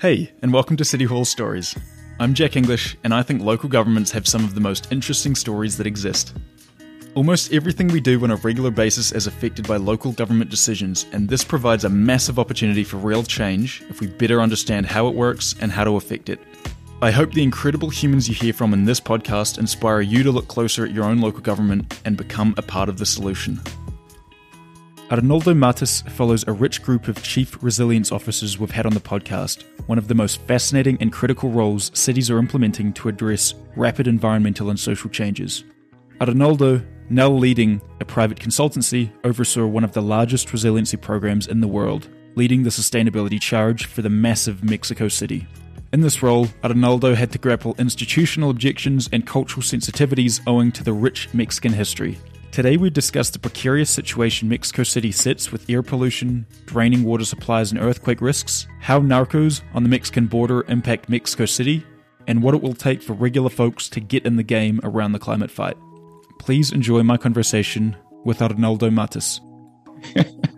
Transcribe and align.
Hey, 0.00 0.30
and 0.42 0.52
welcome 0.52 0.76
to 0.76 0.84
City 0.84 1.06
Hall 1.06 1.24
Stories. 1.24 1.74
I'm 2.20 2.32
Jack 2.32 2.54
English, 2.54 2.96
and 3.02 3.12
I 3.12 3.24
think 3.24 3.42
local 3.42 3.68
governments 3.68 4.12
have 4.12 4.28
some 4.28 4.44
of 4.44 4.54
the 4.54 4.60
most 4.60 4.92
interesting 4.92 5.34
stories 5.34 5.76
that 5.76 5.88
exist. 5.88 6.36
Almost 7.16 7.52
everything 7.52 7.88
we 7.88 7.98
do 7.98 8.22
on 8.22 8.30
a 8.30 8.36
regular 8.36 8.70
basis 8.70 9.10
is 9.10 9.26
affected 9.26 9.66
by 9.66 9.76
local 9.76 10.12
government 10.12 10.52
decisions, 10.52 11.06
and 11.10 11.28
this 11.28 11.42
provides 11.42 11.82
a 11.82 11.88
massive 11.88 12.38
opportunity 12.38 12.84
for 12.84 12.96
real 12.98 13.24
change 13.24 13.82
if 13.88 14.00
we 14.00 14.06
better 14.06 14.40
understand 14.40 14.86
how 14.86 15.08
it 15.08 15.16
works 15.16 15.56
and 15.60 15.72
how 15.72 15.82
to 15.82 15.96
affect 15.96 16.28
it. 16.28 16.38
I 17.02 17.10
hope 17.10 17.32
the 17.32 17.42
incredible 17.42 17.90
humans 17.90 18.28
you 18.28 18.36
hear 18.36 18.52
from 18.52 18.72
in 18.72 18.84
this 18.84 19.00
podcast 19.00 19.58
inspire 19.58 20.00
you 20.00 20.22
to 20.22 20.30
look 20.30 20.46
closer 20.46 20.84
at 20.84 20.92
your 20.92 21.06
own 21.06 21.20
local 21.20 21.40
government 21.40 22.00
and 22.04 22.16
become 22.16 22.54
a 22.56 22.62
part 22.62 22.88
of 22.88 22.98
the 22.98 23.06
solution. 23.06 23.60
Arnoldo 25.10 25.56
Matus 25.56 26.06
follows 26.10 26.44
a 26.46 26.52
rich 26.52 26.82
group 26.82 27.08
of 27.08 27.22
chief 27.22 27.56
resilience 27.62 28.12
officers 28.12 28.58
we've 28.58 28.70
had 28.70 28.84
on 28.84 28.92
the 28.92 29.00
podcast, 29.00 29.64
one 29.86 29.96
of 29.96 30.06
the 30.06 30.14
most 30.14 30.38
fascinating 30.42 30.98
and 31.00 31.10
critical 31.10 31.48
roles 31.48 31.90
cities 31.98 32.30
are 32.30 32.38
implementing 32.38 32.92
to 32.92 33.08
address 33.08 33.54
rapid 33.74 34.06
environmental 34.06 34.68
and 34.68 34.78
social 34.78 35.08
changes. 35.08 35.64
Arnoldo, 36.20 36.84
now 37.08 37.30
leading 37.30 37.80
a 38.02 38.04
private 38.04 38.38
consultancy, 38.38 39.10
oversaw 39.24 39.64
one 39.64 39.82
of 39.82 39.92
the 39.92 40.02
largest 40.02 40.52
resiliency 40.52 40.98
programs 40.98 41.46
in 41.46 41.62
the 41.62 41.68
world, 41.68 42.06
leading 42.34 42.62
the 42.62 42.68
sustainability 42.68 43.40
charge 43.40 43.86
for 43.86 44.02
the 44.02 44.10
massive 44.10 44.62
Mexico 44.62 45.08
City. 45.08 45.46
In 45.90 46.02
this 46.02 46.22
role, 46.22 46.48
Arnoldo 46.62 47.14
had 47.14 47.32
to 47.32 47.38
grapple 47.38 47.74
institutional 47.78 48.50
objections 48.50 49.08
and 49.10 49.26
cultural 49.26 49.62
sensitivities 49.62 50.42
owing 50.46 50.70
to 50.72 50.84
the 50.84 50.92
rich 50.92 51.32
Mexican 51.32 51.72
history, 51.72 52.18
Today 52.50 52.76
we 52.76 52.90
discuss 52.90 53.30
the 53.30 53.38
precarious 53.38 53.90
situation 53.90 54.48
Mexico 54.48 54.82
City 54.82 55.12
sits 55.12 55.52
with 55.52 55.68
air 55.70 55.82
pollution, 55.82 56.46
draining 56.66 57.04
water 57.04 57.24
supplies, 57.24 57.70
and 57.70 57.80
earthquake 57.80 58.20
risks, 58.20 58.66
how 58.80 59.00
narcos 59.00 59.60
on 59.74 59.82
the 59.82 59.88
Mexican 59.88 60.26
border 60.26 60.64
impact 60.66 61.08
Mexico 61.08 61.44
City, 61.44 61.84
and 62.26 62.42
what 62.42 62.54
it 62.54 62.62
will 62.62 62.74
take 62.74 63.02
for 63.02 63.12
regular 63.12 63.50
folks 63.50 63.88
to 63.90 64.00
get 64.00 64.26
in 64.26 64.36
the 64.36 64.42
game 64.42 64.80
around 64.82 65.12
the 65.12 65.18
climate 65.18 65.50
fight. 65.50 65.76
Please 66.38 66.72
enjoy 66.72 67.02
my 67.02 67.16
conversation 67.16 67.96
with 68.24 68.38
Arnoldo 68.38 68.90
Matus. 68.90 69.40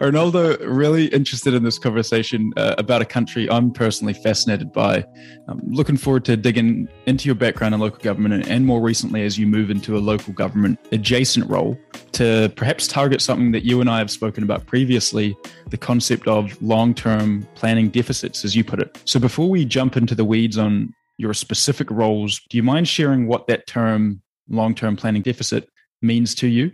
Arnoldo, 0.00 0.56
really 0.66 1.08
interested 1.08 1.52
in 1.52 1.62
this 1.62 1.78
conversation 1.78 2.54
uh, 2.56 2.74
about 2.78 3.02
a 3.02 3.04
country 3.04 3.50
I'm 3.50 3.70
personally 3.70 4.14
fascinated 4.14 4.72
by. 4.72 5.04
I'm 5.46 5.60
looking 5.66 5.98
forward 5.98 6.24
to 6.24 6.38
digging 6.38 6.88
into 7.04 7.26
your 7.26 7.34
background 7.34 7.74
in 7.74 7.80
local 7.80 7.98
government 7.98 8.48
and, 8.48 8.64
more 8.64 8.80
recently 8.80 9.24
as 9.24 9.36
you 9.38 9.46
move 9.46 9.70
into 9.70 9.98
a 9.98 10.00
local 10.00 10.32
government 10.32 10.78
adjacent 10.92 11.50
role 11.50 11.78
to 12.12 12.50
perhaps 12.56 12.86
target 12.86 13.20
something 13.20 13.52
that 13.52 13.64
you 13.64 13.82
and 13.82 13.90
I 13.90 13.98
have 13.98 14.10
spoken 14.10 14.42
about 14.42 14.66
previously 14.66 15.36
the 15.68 15.76
concept 15.76 16.26
of 16.26 16.60
long 16.62 16.94
term 16.94 17.46
planning 17.54 17.90
deficits, 17.90 18.42
as 18.42 18.56
you 18.56 18.64
put 18.64 18.80
it. 18.80 18.98
So 19.04 19.20
before 19.20 19.50
we 19.50 19.66
jump 19.66 19.98
into 19.98 20.14
the 20.14 20.24
weeds 20.24 20.56
on 20.56 20.94
your 21.18 21.34
specific 21.34 21.90
roles, 21.90 22.40
do 22.48 22.56
you 22.56 22.62
mind 22.62 22.88
sharing 22.88 23.26
what 23.26 23.46
that 23.48 23.66
term 23.66 24.22
long 24.48 24.74
term 24.74 24.96
planning 24.96 25.20
deficit 25.20 25.68
means 26.00 26.34
to 26.36 26.48
you? 26.48 26.72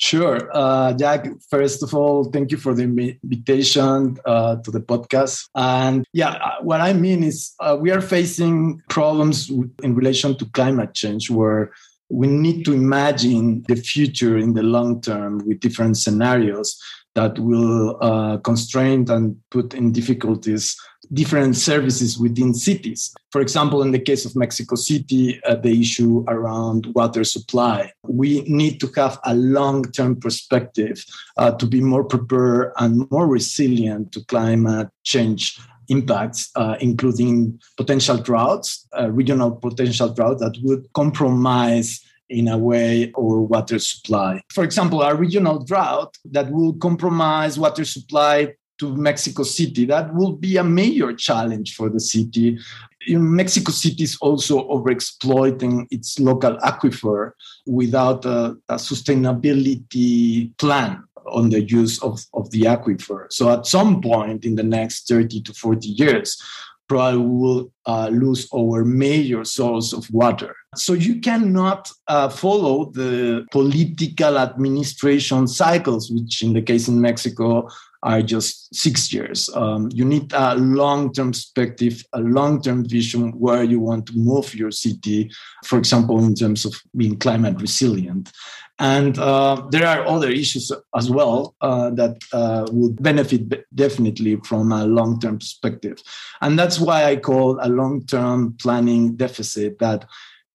Sure. 0.00 0.48
Uh, 0.54 0.94
Jack, 0.94 1.26
first 1.50 1.82
of 1.82 1.94
all, 1.94 2.24
thank 2.24 2.50
you 2.50 2.56
for 2.56 2.72
the 2.72 2.84
invitation 2.84 4.16
uh, 4.24 4.56
to 4.56 4.70
the 4.70 4.80
podcast. 4.80 5.46
And 5.54 6.06
yeah, 6.14 6.30
uh, 6.30 6.62
what 6.62 6.80
I 6.80 6.94
mean 6.94 7.22
is 7.22 7.52
uh, 7.60 7.76
we 7.78 7.90
are 7.90 8.00
facing 8.00 8.80
problems 8.88 9.50
in 9.50 9.94
relation 9.94 10.38
to 10.38 10.46
climate 10.46 10.94
change 10.94 11.30
where 11.30 11.72
we 12.08 12.28
need 12.28 12.64
to 12.64 12.72
imagine 12.72 13.62
the 13.68 13.76
future 13.76 14.38
in 14.38 14.54
the 14.54 14.62
long 14.62 15.02
term 15.02 15.46
with 15.46 15.60
different 15.60 15.98
scenarios 15.98 16.80
that 17.14 17.38
will 17.38 17.98
uh, 18.00 18.38
constrain 18.38 19.08
and 19.10 19.36
put 19.50 19.74
in 19.74 19.92
difficulties 19.92 20.76
different 21.12 21.56
services 21.56 22.18
within 22.18 22.54
cities. 22.54 23.14
For 23.32 23.40
example, 23.40 23.82
in 23.82 23.90
the 23.90 23.98
case 23.98 24.24
of 24.24 24.36
Mexico 24.36 24.76
City, 24.76 25.40
uh, 25.44 25.56
the 25.56 25.80
issue 25.80 26.24
around 26.28 26.86
water 26.94 27.24
supply. 27.24 27.92
We 28.04 28.42
need 28.42 28.80
to 28.80 28.90
have 28.96 29.18
a 29.24 29.34
long 29.34 29.84
term 29.84 30.16
perspective 30.16 31.04
uh, 31.36 31.52
to 31.52 31.66
be 31.66 31.80
more 31.80 32.04
prepared 32.04 32.72
and 32.76 33.10
more 33.10 33.26
resilient 33.26 34.12
to 34.12 34.24
climate 34.26 34.88
change 35.04 35.58
impacts, 35.88 36.50
uh, 36.54 36.76
including 36.80 37.60
potential 37.76 38.16
droughts, 38.16 38.86
uh, 38.96 39.10
regional 39.10 39.50
potential 39.50 40.08
drought 40.08 40.38
that 40.38 40.56
would 40.62 40.86
compromise 40.92 42.00
in 42.30 42.48
a 42.48 42.56
way 42.56 43.12
our 43.18 43.40
water 43.40 43.78
supply. 43.78 44.40
For 44.50 44.64
example, 44.64 45.02
a 45.02 45.14
regional 45.14 45.62
drought 45.62 46.16
that 46.30 46.50
will 46.50 46.74
compromise 46.74 47.58
water 47.58 47.84
supply 47.84 48.54
to 48.78 48.96
Mexico 48.96 49.42
City. 49.42 49.84
That 49.84 50.14
will 50.14 50.32
be 50.32 50.56
a 50.56 50.64
major 50.64 51.12
challenge 51.12 51.74
for 51.74 51.90
the 51.90 52.00
city. 52.00 52.58
In 53.06 53.34
Mexico 53.34 53.72
City 53.72 54.04
is 54.04 54.16
also 54.20 54.66
overexploiting 54.68 55.86
its 55.90 56.18
local 56.18 56.56
aquifer 56.58 57.32
without 57.66 58.24
a, 58.24 58.56
a 58.68 58.76
sustainability 58.76 60.56
plan 60.56 61.04
on 61.26 61.50
the 61.50 61.62
use 61.62 62.02
of, 62.02 62.24
of 62.32 62.50
the 62.50 62.62
aquifer. 62.62 63.30
So 63.30 63.50
at 63.50 63.66
some 63.66 64.00
point 64.00 64.44
in 64.44 64.54
the 64.56 64.62
next 64.62 65.06
30 65.08 65.42
to 65.42 65.52
40 65.52 65.88
years, 65.88 66.42
probably 66.90 67.24
will 67.24 67.72
uh, 67.86 68.08
lose 68.08 68.48
our 68.52 68.84
major 68.84 69.44
source 69.44 69.92
of 69.92 70.04
water. 70.10 70.56
So 70.74 70.92
you 70.92 71.20
cannot 71.20 71.88
uh, 72.08 72.28
follow 72.28 72.90
the 72.90 73.46
political 73.52 74.36
administration 74.38 75.46
cycles, 75.46 76.10
which 76.10 76.42
in 76.42 76.52
the 76.52 76.62
case 76.62 76.88
in 76.88 77.00
Mexico 77.00 77.68
are 78.02 78.22
just 78.22 78.74
six 78.74 79.12
years. 79.12 79.48
Um, 79.54 79.88
you 79.92 80.04
need 80.04 80.32
a 80.32 80.56
long-term 80.56 81.30
perspective, 81.30 82.02
a 82.12 82.20
long-term 82.20 82.88
vision 82.88 83.30
where 83.38 83.62
you 83.62 83.78
want 83.78 84.06
to 84.06 84.14
move 84.16 84.52
your 84.54 84.72
city, 84.72 85.30
for 85.64 85.78
example, 85.78 86.18
in 86.24 86.34
terms 86.34 86.64
of 86.64 86.74
being 86.96 87.18
climate 87.18 87.60
resilient. 87.60 88.32
And 88.80 89.18
uh, 89.18 89.66
there 89.70 89.86
are 89.86 90.06
other 90.06 90.30
issues 90.30 90.72
as 90.96 91.10
well 91.10 91.54
uh, 91.60 91.90
that 91.90 92.16
uh, 92.32 92.66
would 92.72 93.00
benefit 93.02 93.42
definitely 93.74 94.36
from 94.36 94.72
a 94.72 94.86
long 94.86 95.20
term 95.20 95.38
perspective. 95.38 95.98
And 96.40 96.58
that's 96.58 96.80
why 96.80 97.04
I 97.04 97.16
call 97.16 97.58
a 97.60 97.68
long 97.68 98.06
term 98.06 98.56
planning 98.58 99.16
deficit 99.16 99.78
that 99.80 100.06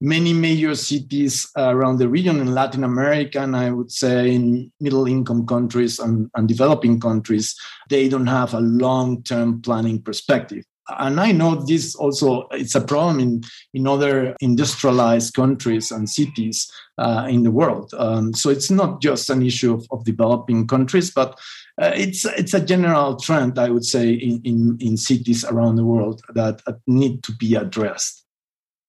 many 0.01 0.33
major 0.33 0.73
cities 0.73 1.47
around 1.55 1.99
the 1.99 2.09
region 2.09 2.39
in 2.39 2.55
Latin 2.55 2.83
America, 2.83 3.41
and 3.41 3.55
I 3.55 3.69
would 3.69 3.91
say 3.91 4.33
in 4.33 4.71
middle 4.79 5.05
income 5.05 5.45
countries 5.45 5.99
and, 5.99 6.29
and 6.35 6.47
developing 6.47 6.99
countries, 6.99 7.55
they 7.89 8.09
don't 8.09 8.27
have 8.27 8.55
a 8.55 8.59
long 8.59 9.21
term 9.21 9.61
planning 9.61 10.01
perspective 10.01 10.65
and 10.89 11.19
I 11.19 11.31
know 11.31 11.55
this 11.55 11.95
also 11.95 12.47
it's 12.51 12.75
a 12.75 12.81
problem 12.81 13.19
in 13.19 13.43
in 13.73 13.87
other 13.87 14.35
industrialized 14.39 15.33
countries 15.33 15.91
and 15.91 16.09
cities 16.09 16.71
uh, 16.97 17.27
in 17.29 17.43
the 17.43 17.51
world. 17.51 17.93
Um, 17.97 18.33
so 18.33 18.49
it's 18.49 18.71
not 18.71 19.01
just 19.01 19.29
an 19.29 19.41
issue 19.41 19.73
of, 19.73 19.87
of 19.91 20.05
developing 20.05 20.67
countries, 20.67 21.11
but 21.11 21.39
uh, 21.81 21.91
it's 21.95 22.25
it's 22.25 22.53
a 22.53 22.65
general 22.65 23.17
trend 23.17 23.57
I 23.59 23.69
would 23.69 23.85
say 23.85 24.11
in, 24.11 24.41
in 24.43 24.77
in 24.79 24.97
cities 24.97 25.43
around 25.45 25.75
the 25.75 25.85
world 25.85 26.21
that 26.33 26.61
need 26.87 27.23
to 27.23 27.31
be 27.33 27.55
addressed. 27.55 28.24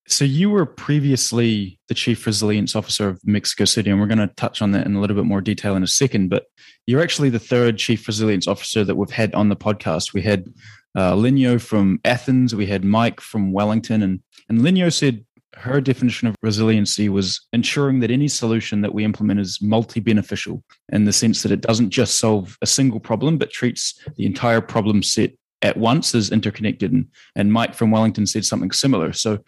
So 0.08 0.24
you 0.24 0.50
were 0.50 0.66
previously 0.66 1.78
the 1.88 1.94
chief 1.94 2.26
resilience 2.26 2.76
officer 2.76 3.08
of 3.08 3.20
Mexico 3.24 3.64
City, 3.64 3.90
and 3.90 4.00
we're 4.00 4.06
going 4.06 4.18
to 4.18 4.34
touch 4.36 4.62
on 4.62 4.70
that 4.72 4.86
in 4.86 4.94
a 4.94 5.00
little 5.00 5.16
bit 5.16 5.24
more 5.24 5.40
detail 5.40 5.74
in 5.74 5.82
a 5.82 5.88
second. 5.88 6.28
But 6.28 6.46
you're 6.86 7.02
actually 7.02 7.30
the 7.30 7.40
third 7.40 7.78
chief 7.78 8.06
resilience 8.06 8.46
officer 8.46 8.84
that 8.84 8.94
we've 8.94 9.10
had 9.10 9.34
on 9.34 9.48
the 9.48 9.56
podcast. 9.56 10.14
We 10.14 10.22
had 10.22 10.46
uh, 10.94 11.14
Lenio 11.14 11.60
from 11.60 12.00
Athens, 12.04 12.54
we 12.54 12.66
had 12.66 12.84
Mike 12.84 13.20
from 13.20 13.52
Wellington, 13.52 14.02
and 14.02 14.20
and 14.48 14.60
Lenio 14.60 14.92
said 14.92 15.24
her 15.56 15.80
definition 15.80 16.28
of 16.28 16.36
resiliency 16.42 17.08
was 17.08 17.46
ensuring 17.52 18.00
that 18.00 18.10
any 18.10 18.28
solution 18.28 18.82
that 18.82 18.94
we 18.94 19.04
implement 19.04 19.40
is 19.40 19.60
multi 19.62 20.00
beneficial 20.00 20.62
in 20.92 21.04
the 21.04 21.12
sense 21.12 21.42
that 21.42 21.52
it 21.52 21.62
doesn't 21.62 21.90
just 21.90 22.18
solve 22.18 22.56
a 22.62 22.66
single 22.66 23.00
problem, 23.00 23.38
but 23.38 23.50
treats 23.50 23.98
the 24.16 24.26
entire 24.26 24.60
problem 24.60 25.02
set 25.02 25.32
at 25.62 25.76
once 25.76 26.14
as 26.14 26.30
interconnected. 26.30 26.92
And, 26.92 27.06
and 27.34 27.52
Mike 27.52 27.74
from 27.74 27.90
Wellington 27.90 28.26
said 28.26 28.44
something 28.44 28.70
similar. 28.70 29.12
So 29.14 29.38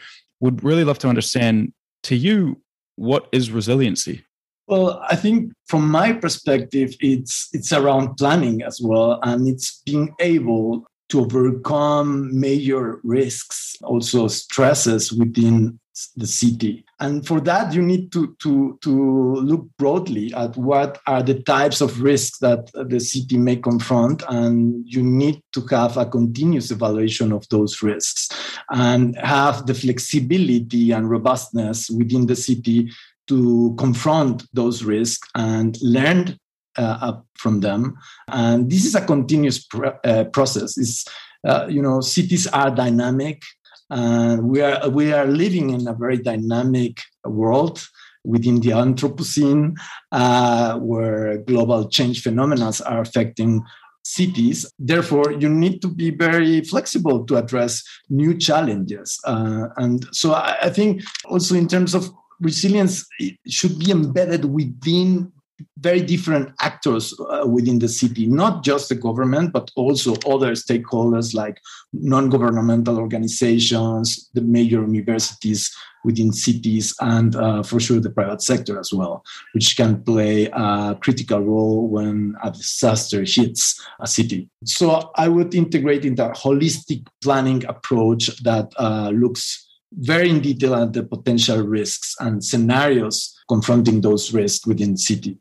would 0.41 0.63
really 0.65 0.85
love 0.85 0.99
to 1.01 1.09
understand 1.09 1.73
to 2.05 2.17
you 2.17 2.61
what 2.97 3.29
is 3.33 3.51
resiliency? 3.51 4.25
Well, 4.67 5.03
I 5.09 5.17
think 5.17 5.53
from 5.67 5.89
my 5.89 6.13
perspective, 6.13 6.95
it's 7.01 7.49
it's 7.53 7.73
around 7.73 8.17
planning 8.17 8.63
as 8.63 8.81
well, 8.83 9.19
and 9.23 9.49
it's 9.49 9.83
being 9.87 10.15
able 10.21 10.85
to 11.09 11.21
overcome 11.21 12.39
major 12.39 13.01
risks, 13.03 13.77
also 13.83 14.29
stresses 14.29 15.11
within 15.11 15.81
the 16.17 16.27
city. 16.27 16.85
And 17.01 17.27
for 17.27 17.41
that, 17.43 17.73
you 17.73 17.83
need 17.83 18.11
to, 18.13 18.37
to, 18.41 18.79
to 18.83 19.35
look 19.37 19.67
broadly 19.79 20.33
at 20.35 20.57
what 20.57 21.01
are 21.07 21.23
the 21.23 21.43
types 21.43 21.81
of 21.81 22.03
risks 22.03 22.39
that 22.39 22.71
the 22.75 23.01
city 23.01 23.39
may 23.39 23.57
confront. 23.57 24.23
And 24.29 24.85
you 24.87 25.03
need 25.03 25.43
to 25.53 25.67
have 25.71 25.97
a 25.97 26.07
continuous 26.07 26.71
evaluation 26.71 27.33
of 27.33 27.49
those 27.49 27.83
risks 27.83 28.29
and 28.71 29.17
have 29.19 29.67
the 29.67 29.75
flexibility 29.75 30.93
and 30.93 31.11
robustness 31.11 31.91
within 31.91 32.27
the 32.27 32.37
city 32.37 32.91
to 33.29 33.75
confront 33.79 34.45
those 34.55 34.83
risks 34.83 35.29
and 35.35 35.77
learn 35.83 36.39
uh, 36.77 37.13
from 37.35 37.61
them. 37.61 37.97
And 38.29 38.71
this 38.71 38.85
is 38.85 38.95
a 38.95 39.05
continuous 39.05 39.65
pr- 39.65 39.99
uh, 40.05 40.25
process. 40.25 40.79
It's, 40.79 41.05
uh, 41.47 41.67
you 41.69 41.83
know, 41.83 42.01
cities 42.01 42.47
are 42.47 42.71
dynamic, 42.71 43.43
and 43.91 44.49
we 44.49 44.61
are 44.61 44.89
we 44.89 45.13
are 45.13 45.27
living 45.27 45.71
in 45.71 45.87
a 45.89 45.95
very 45.95 46.19
dynamic 46.19 47.01
world 47.25 47.87
within 48.25 48.61
the 48.61 48.71
Anthropocene, 48.71 49.75
uh, 50.13 50.79
where 50.79 51.39
global 51.39 51.89
change 51.89 52.23
phenomena 52.23 52.73
are 52.85 53.01
affecting 53.01 53.63
cities. 54.03 54.71
Therefore, 54.79 55.33
you 55.33 55.49
need 55.49 55.81
to 55.83 55.89
be 55.89 56.11
very 56.11 56.63
flexible 56.63 57.25
to 57.27 57.37
address 57.37 57.83
new 58.09 58.37
challenges. 58.37 59.19
Uh, 59.25 59.69
and 59.77 60.07
so 60.13 60.33
I, 60.33 60.57
I 60.63 60.71
think 60.71 61.03
also 61.27 61.55
in 61.55 61.69
terms 61.69 61.95
of 61.95 62.11
resilience, 62.41 63.07
it 63.19 63.37
should 63.49 63.79
be 63.79 63.91
embedded 63.91 64.45
within 64.45 65.33
very 65.79 66.01
different 66.01 66.53
actors 66.61 67.15
uh, 67.19 67.47
within 67.47 67.79
the 67.79 67.89
city, 67.89 68.27
not 68.27 68.63
just 68.63 68.89
the 68.89 68.95
government, 68.95 69.53
but 69.53 69.71
also 69.77 70.15
other 70.27 70.53
stakeholders 70.53 71.35
like 71.35 71.61
non 71.93 72.29
governmental 72.29 72.99
organizations, 72.99 74.31
the 74.35 74.41
major 74.41 74.81
universities 74.83 75.75
within 76.05 76.33
cities, 76.33 76.95
and 77.01 77.35
uh, 77.35 77.63
for 77.63 77.81
sure 77.81 78.01
the 78.01 78.11
private 78.11 78.41
sector 78.41 78.79
as 78.79 78.93
well, 78.93 79.25
which 79.53 79.77
can 79.77 80.03
play 80.03 80.47
a 80.47 80.97
critical 81.01 81.41
role 81.41 81.89
when 81.89 82.35
a 82.43 82.51
disaster 82.51 83.25
hits 83.27 83.81
a 84.01 84.07
city. 84.07 84.49
So 84.65 85.11
I 85.17 85.29
would 85.29 85.55
integrate 85.55 86.05
in 86.05 86.15
that 86.17 86.37
holistic 86.37 87.07
planning 87.23 87.65
approach 87.67 88.43
that 88.43 88.73
uh, 88.79 89.11
looks 89.11 89.67
very 89.93 90.29
in 90.31 90.41
detail 90.41 90.75
at 90.75 90.93
the 90.93 91.03
potential 91.03 91.67
risks 91.67 92.15
and 92.21 92.45
scenarios 92.45 93.35
confronting 93.49 94.01
those 94.03 94.33
risks 94.33 94.67
within 94.67 94.93
the 94.93 94.99
city. 94.99 95.39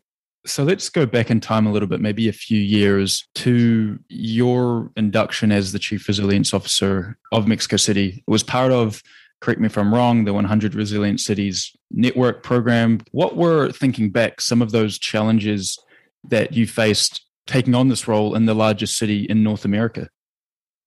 So 0.48 0.64
let's 0.64 0.90
go 0.90 1.06
back 1.06 1.30
in 1.30 1.42
time 1.42 1.68
a 1.68 1.72
little 1.72 1.90
bit, 1.90 2.00
maybe 2.00 2.30
a 2.30 2.34
few 2.34 2.60
years 2.60 3.28
to 3.36 4.00
your 4.08 4.92
induction 4.96 5.52
as 5.52 5.74
the 5.74 5.80
Chief 5.80 6.08
Resilience 6.08 6.54
Officer 6.54 7.18
of 7.34 7.48
Mexico 7.48 7.76
City. 7.76 8.24
It 8.26 8.32
was 8.32 8.44
part 8.44 8.72
of, 8.72 9.04
correct 9.42 9.60
me 9.60 9.66
if 9.66 9.78
I'm 9.78 9.94
wrong, 9.94 10.24
the 10.24 10.34
100 10.34 10.74
Resilient 10.74 11.20
Cities 11.20 11.76
Network 11.92 12.44
program. 12.44 13.02
What 13.12 13.36
were, 13.36 13.72
thinking 13.72 14.10
back, 14.10 14.40
some 14.40 14.62
of 14.62 14.72
those 14.72 14.98
challenges 14.98 15.78
that 16.24 16.54
you 16.54 16.66
faced 16.66 17.26
taking 17.46 17.76
on 17.76 17.90
this 17.90 18.08
role 18.08 18.34
in 18.34 18.46
the 18.46 18.54
largest 18.54 18.98
city 18.98 19.26
in 19.26 19.44
North 19.44 19.66
America? 19.66 20.10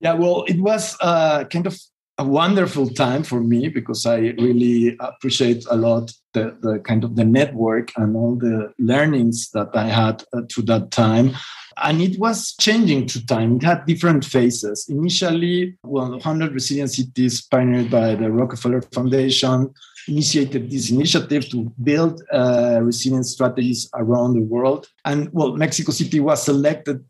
Yeah, 0.00 0.14
well, 0.14 0.44
it 0.48 0.58
was 0.58 0.96
uh, 1.00 1.44
kind 1.44 1.66
of 1.66 1.78
a 2.20 2.24
wonderful 2.24 2.86
time 2.90 3.22
for 3.22 3.40
me 3.40 3.68
because 3.68 4.04
I 4.04 4.18
really 4.38 4.94
appreciate 5.00 5.64
a 5.70 5.76
lot 5.76 6.12
the, 6.34 6.54
the 6.60 6.78
kind 6.80 7.02
of 7.02 7.16
the 7.16 7.24
network 7.24 7.92
and 7.96 8.14
all 8.14 8.36
the 8.36 8.72
learnings 8.78 9.50
that 9.52 9.70
I 9.74 9.86
had 9.86 10.22
uh, 10.34 10.42
through 10.50 10.64
that 10.64 10.90
time. 10.90 11.34
And 11.82 12.02
it 12.02 12.18
was 12.18 12.54
changing 12.60 13.06
to 13.06 13.24
time. 13.24 13.56
It 13.56 13.62
had 13.62 13.86
different 13.86 14.26
phases. 14.26 14.86
Initially, 14.90 15.78
well, 15.82 16.10
100 16.10 16.52
Resilient 16.52 16.90
Cities, 16.90 17.40
pioneered 17.40 17.90
by 17.90 18.16
the 18.16 18.30
Rockefeller 18.30 18.82
Foundation, 18.82 19.72
initiated 20.06 20.70
this 20.70 20.90
initiative 20.90 21.48
to 21.48 21.72
build 21.82 22.22
uh, 22.34 22.80
resilience 22.82 23.30
strategies 23.30 23.88
around 23.94 24.34
the 24.34 24.42
world. 24.42 24.88
And 25.06 25.32
well, 25.32 25.56
Mexico 25.56 25.92
City 25.92 26.20
was 26.20 26.42
selected 26.42 27.02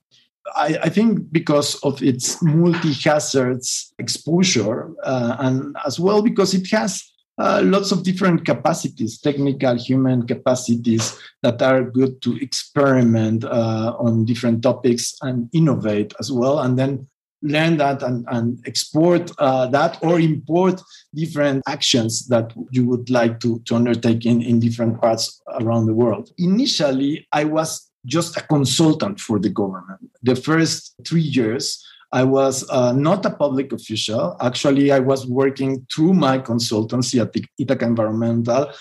I, 0.56 0.78
I, 0.82 0.88
think 0.88 1.32
because 1.32 1.76
of 1.82 2.02
its 2.02 2.42
multi-hazards 2.42 3.94
exposure, 3.98 4.90
uh, 5.02 5.36
and 5.38 5.76
as 5.86 5.98
well 6.00 6.22
because 6.22 6.54
it 6.54 6.68
has 6.70 7.10
uh, 7.38 7.62
lots 7.64 7.90
of 7.90 8.02
different 8.02 8.44
capacities, 8.44 9.18
technical, 9.18 9.74
human 9.76 10.26
capacities 10.26 11.18
that 11.42 11.62
are 11.62 11.82
good 11.82 12.20
to 12.22 12.36
experiment 12.36 13.44
uh, 13.44 13.96
on 13.98 14.26
different 14.26 14.62
topics 14.62 15.14
and 15.22 15.48
innovate 15.54 16.12
as 16.20 16.30
well, 16.30 16.58
and 16.60 16.78
then 16.78 17.06
learn 17.42 17.78
that 17.78 18.02
and, 18.02 18.26
and 18.30 18.62
export 18.66 19.30
uh, 19.38 19.66
that 19.68 19.98
or 20.02 20.20
import 20.20 20.80
different 21.14 21.62
actions 21.66 22.28
that 22.28 22.52
you 22.70 22.86
would 22.86 23.08
like 23.08 23.40
to, 23.40 23.60
to 23.60 23.74
undertake 23.74 24.26
in, 24.26 24.42
in 24.42 24.60
different 24.60 25.00
parts 25.00 25.40
around 25.60 25.86
the 25.86 25.94
world. 25.94 26.30
Initially, 26.36 27.26
I 27.32 27.44
was 27.44 27.89
just 28.06 28.36
a 28.36 28.42
consultant 28.42 29.20
for 29.20 29.38
the 29.38 29.50
government. 29.50 30.10
The 30.22 30.36
first 30.36 30.94
three 31.06 31.22
years, 31.22 31.84
I 32.12 32.24
was 32.24 32.68
uh, 32.70 32.92
not 32.92 33.24
a 33.24 33.30
public 33.30 33.72
official. 33.72 34.36
Actually, 34.40 34.90
I 34.90 34.98
was 34.98 35.26
working 35.26 35.86
through 35.94 36.14
my 36.14 36.38
consultancy 36.38 37.20
at 37.20 37.34
Ithaca 37.58 37.84
Environmental, 37.84 38.72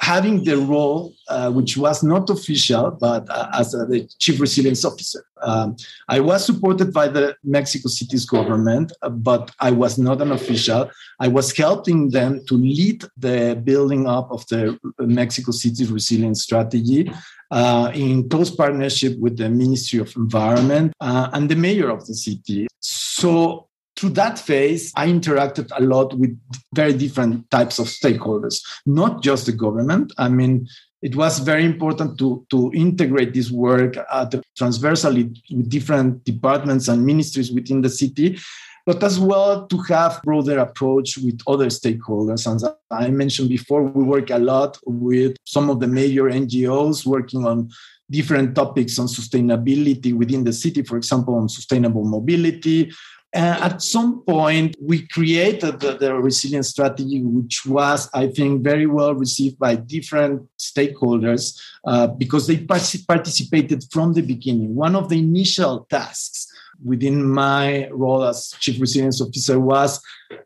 having 0.00 0.42
the 0.42 0.56
role, 0.56 1.14
uh, 1.28 1.50
which 1.52 1.76
was 1.76 2.02
not 2.02 2.28
official, 2.28 2.90
but 2.90 3.28
uh, 3.30 3.48
as 3.54 3.70
the 3.70 4.08
chief 4.18 4.40
resilience 4.40 4.84
officer. 4.84 5.24
Um, 5.42 5.76
I 6.08 6.18
was 6.18 6.44
supported 6.44 6.92
by 6.92 7.06
the 7.06 7.36
Mexico 7.44 7.88
City's 7.88 8.26
government, 8.26 8.92
uh, 9.02 9.10
but 9.10 9.52
I 9.60 9.70
was 9.70 9.96
not 9.96 10.20
an 10.20 10.32
official. 10.32 10.90
I 11.20 11.28
was 11.28 11.56
helping 11.56 12.10
them 12.10 12.44
to 12.46 12.54
lead 12.54 13.04
the 13.16 13.60
building 13.62 14.08
up 14.08 14.30
of 14.32 14.44
the 14.48 14.76
Mexico 14.98 15.52
City's 15.52 15.92
resilience 15.92 16.42
strategy 16.42 17.12
uh, 17.50 17.90
in 17.94 18.28
close 18.28 18.50
partnership 18.50 19.18
with 19.18 19.36
the 19.36 19.48
Ministry 19.48 20.00
of 20.00 20.14
Environment 20.16 20.92
uh, 21.00 21.30
and 21.32 21.48
the 21.48 21.56
mayor 21.56 21.90
of 21.90 22.06
the 22.06 22.14
city. 22.14 22.66
So 22.80 23.68
through 23.96 24.10
that 24.10 24.38
phase, 24.38 24.92
I 24.94 25.06
interacted 25.08 25.70
a 25.76 25.82
lot 25.82 26.16
with 26.18 26.38
very 26.74 26.92
different 26.92 27.50
types 27.50 27.78
of 27.78 27.86
stakeholders, 27.86 28.62
not 28.84 29.22
just 29.22 29.46
the 29.46 29.52
government. 29.52 30.12
I 30.18 30.28
mean, 30.28 30.68
it 31.02 31.16
was 31.16 31.38
very 31.38 31.64
important 31.64 32.18
to, 32.18 32.44
to 32.50 32.72
integrate 32.74 33.32
this 33.32 33.50
work 33.50 33.96
uh, 34.10 34.26
transversally 34.56 35.30
with 35.50 35.68
different 35.68 36.24
departments 36.24 36.88
and 36.88 37.06
ministries 37.06 37.52
within 37.52 37.80
the 37.80 37.90
city 37.90 38.38
but 38.86 39.02
as 39.02 39.18
well 39.18 39.66
to 39.66 39.78
have 39.88 40.22
broader 40.22 40.60
approach 40.60 41.18
with 41.18 41.40
other 41.48 41.66
stakeholders. 41.66 42.46
As 42.46 42.64
I 42.90 43.10
mentioned 43.10 43.48
before, 43.48 43.82
we 43.82 44.04
work 44.04 44.30
a 44.30 44.38
lot 44.38 44.78
with 44.86 45.36
some 45.44 45.68
of 45.68 45.80
the 45.80 45.88
major 45.88 46.24
NGOs 46.24 47.04
working 47.04 47.44
on 47.44 47.68
different 48.08 48.54
topics 48.54 48.98
on 49.00 49.08
sustainability 49.08 50.14
within 50.14 50.44
the 50.44 50.52
city, 50.52 50.82
for 50.82 50.96
example, 50.96 51.34
on 51.34 51.48
sustainable 51.48 52.04
mobility. 52.04 52.92
Uh, 53.34 53.58
at 53.60 53.82
some 53.82 54.22
point, 54.22 54.76
we 54.80 55.06
created 55.08 55.80
the, 55.80 55.98
the, 55.98 56.14
resilience 56.14 56.68
strategy, 56.68 57.20
which 57.22 57.66
was, 57.66 58.08
I 58.14 58.28
think, 58.28 58.62
very 58.62 58.86
well 58.86 59.14
received 59.14 59.58
by 59.58 59.74
different 59.74 60.48
stakeholders 60.58 61.60
uh, 61.84 62.06
because 62.06 62.46
they 62.46 62.58
participated 62.58 63.84
from 63.90 64.14
the 64.14 64.22
beginning. 64.22 64.76
One 64.76 64.94
of 64.94 65.08
the 65.08 65.18
initial 65.18 65.86
tasks 65.90 66.46
within 66.84 67.28
my 67.28 67.88
role 67.88 68.24
as 68.24 68.54
chief 68.60 68.80
resilience 68.80 69.20
officer 69.20 69.58
was 69.58 70.00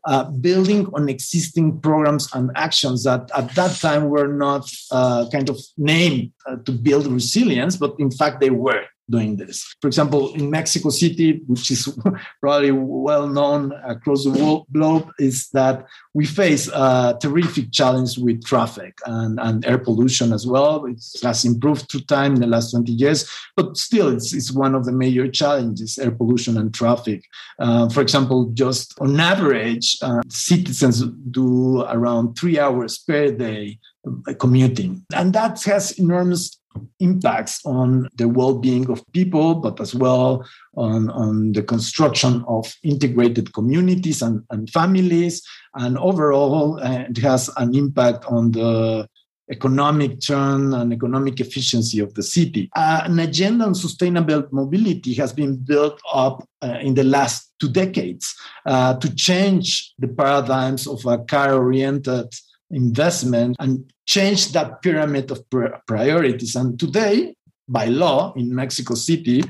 uh, 0.05 0.25
building 0.25 0.87
on 0.93 1.09
existing 1.09 1.79
programs 1.79 2.29
and 2.33 2.51
actions 2.55 3.03
that 3.03 3.29
at 3.35 3.53
that 3.55 3.75
time 3.79 4.09
were 4.09 4.27
not 4.27 4.69
uh, 4.91 5.25
kind 5.31 5.49
of 5.49 5.59
named 5.77 6.31
uh, 6.45 6.55
to 6.65 6.71
build 6.71 7.07
resilience, 7.07 7.75
but 7.75 7.95
in 7.99 8.11
fact 8.11 8.39
they 8.39 8.49
were 8.49 8.83
doing 9.11 9.35
this. 9.35 9.75
For 9.81 9.87
example, 9.87 10.33
in 10.33 10.49
Mexico 10.49 10.89
City, 10.89 11.41
which 11.47 11.69
is 11.69 11.97
probably 12.41 12.71
well 12.71 13.27
known 13.27 13.73
across 13.85 14.23
the 14.23 14.63
globe, 14.71 15.11
is 15.19 15.49
that 15.49 15.85
we 16.13 16.25
face 16.25 16.67
a 16.69 17.17
terrific 17.21 17.71
challenge 17.71 18.17
with 18.17 18.43
traffic 18.43 18.97
and, 19.05 19.39
and 19.39 19.65
air 19.65 19.77
pollution 19.77 20.33
as 20.33 20.47
well. 20.47 20.85
It 20.85 21.03
has 21.23 21.45
improved 21.45 21.91
through 21.91 22.01
time 22.01 22.35
in 22.35 22.41
the 22.41 22.47
last 22.47 22.71
20 22.71 22.91
years, 22.91 23.29
but 23.55 23.77
still 23.77 24.09
it's, 24.09 24.33
it's 24.33 24.51
one 24.51 24.75
of 24.75 24.85
the 24.85 24.91
major 24.91 25.27
challenges, 25.27 25.99
air 25.99 26.11
pollution 26.11 26.57
and 26.57 26.73
traffic. 26.73 27.23
Uh, 27.59 27.89
for 27.89 28.01
example, 28.01 28.49
just 28.53 28.99
on 28.99 29.19
average, 29.19 29.97
uh, 30.01 30.21
citizens 30.29 31.03
do 31.31 31.81
around 31.83 32.35
three 32.35 32.57
hours 32.59 32.97
per 32.97 33.31
day 33.31 33.77
uh, 34.27 34.33
commuting. 34.39 35.05
And 35.13 35.33
that 35.33 35.61
has 35.63 35.91
enormous 35.99 36.60
impacts 36.99 37.65
on 37.65 38.07
the 38.15 38.27
well-being 38.27 38.89
of 38.89 39.03
people, 39.13 39.55
but 39.55 39.79
as 39.79 39.93
well 39.93 40.45
on, 40.75 41.09
on 41.09 41.51
the 41.53 41.63
construction 41.63 42.43
of 42.47 42.73
integrated 42.83 43.53
communities 43.53 44.21
and, 44.21 44.43
and 44.49 44.69
families. 44.69 45.41
And 45.75 45.97
overall, 45.97 46.79
uh, 46.79 47.05
it 47.09 47.17
has 47.17 47.49
an 47.57 47.75
impact 47.75 48.25
on 48.25 48.51
the 48.51 49.07
economic 49.51 50.21
turn 50.21 50.73
and 50.73 50.93
economic 50.93 51.39
efficiency 51.41 51.99
of 51.99 52.13
the 52.13 52.23
city. 52.23 52.69
Uh, 52.75 53.01
an 53.03 53.19
agenda 53.19 53.65
on 53.65 53.75
sustainable 53.75 54.47
mobility 54.51 55.13
has 55.13 55.33
been 55.33 55.57
built 55.57 55.99
up 56.13 56.47
uh, 56.61 56.77
in 56.81 56.93
the 56.93 57.03
last 57.03 57.51
two 57.59 57.69
decades 57.69 58.33
uh, 58.65 58.97
to 58.97 59.13
change 59.15 59.93
the 59.99 60.07
paradigms 60.07 60.87
of 60.87 61.05
a 61.05 61.17
car-oriented 61.25 62.33
investment 62.71 63.55
and 63.59 63.91
change 64.05 64.51
that 64.53 64.81
pyramid 64.81 65.31
of 65.31 65.43
priorities. 65.87 66.55
And 66.55 66.79
today, 66.79 67.35
by 67.67 67.85
law 67.85 68.33
in 68.35 68.53
Mexico 68.53 68.95
City, 68.95 69.43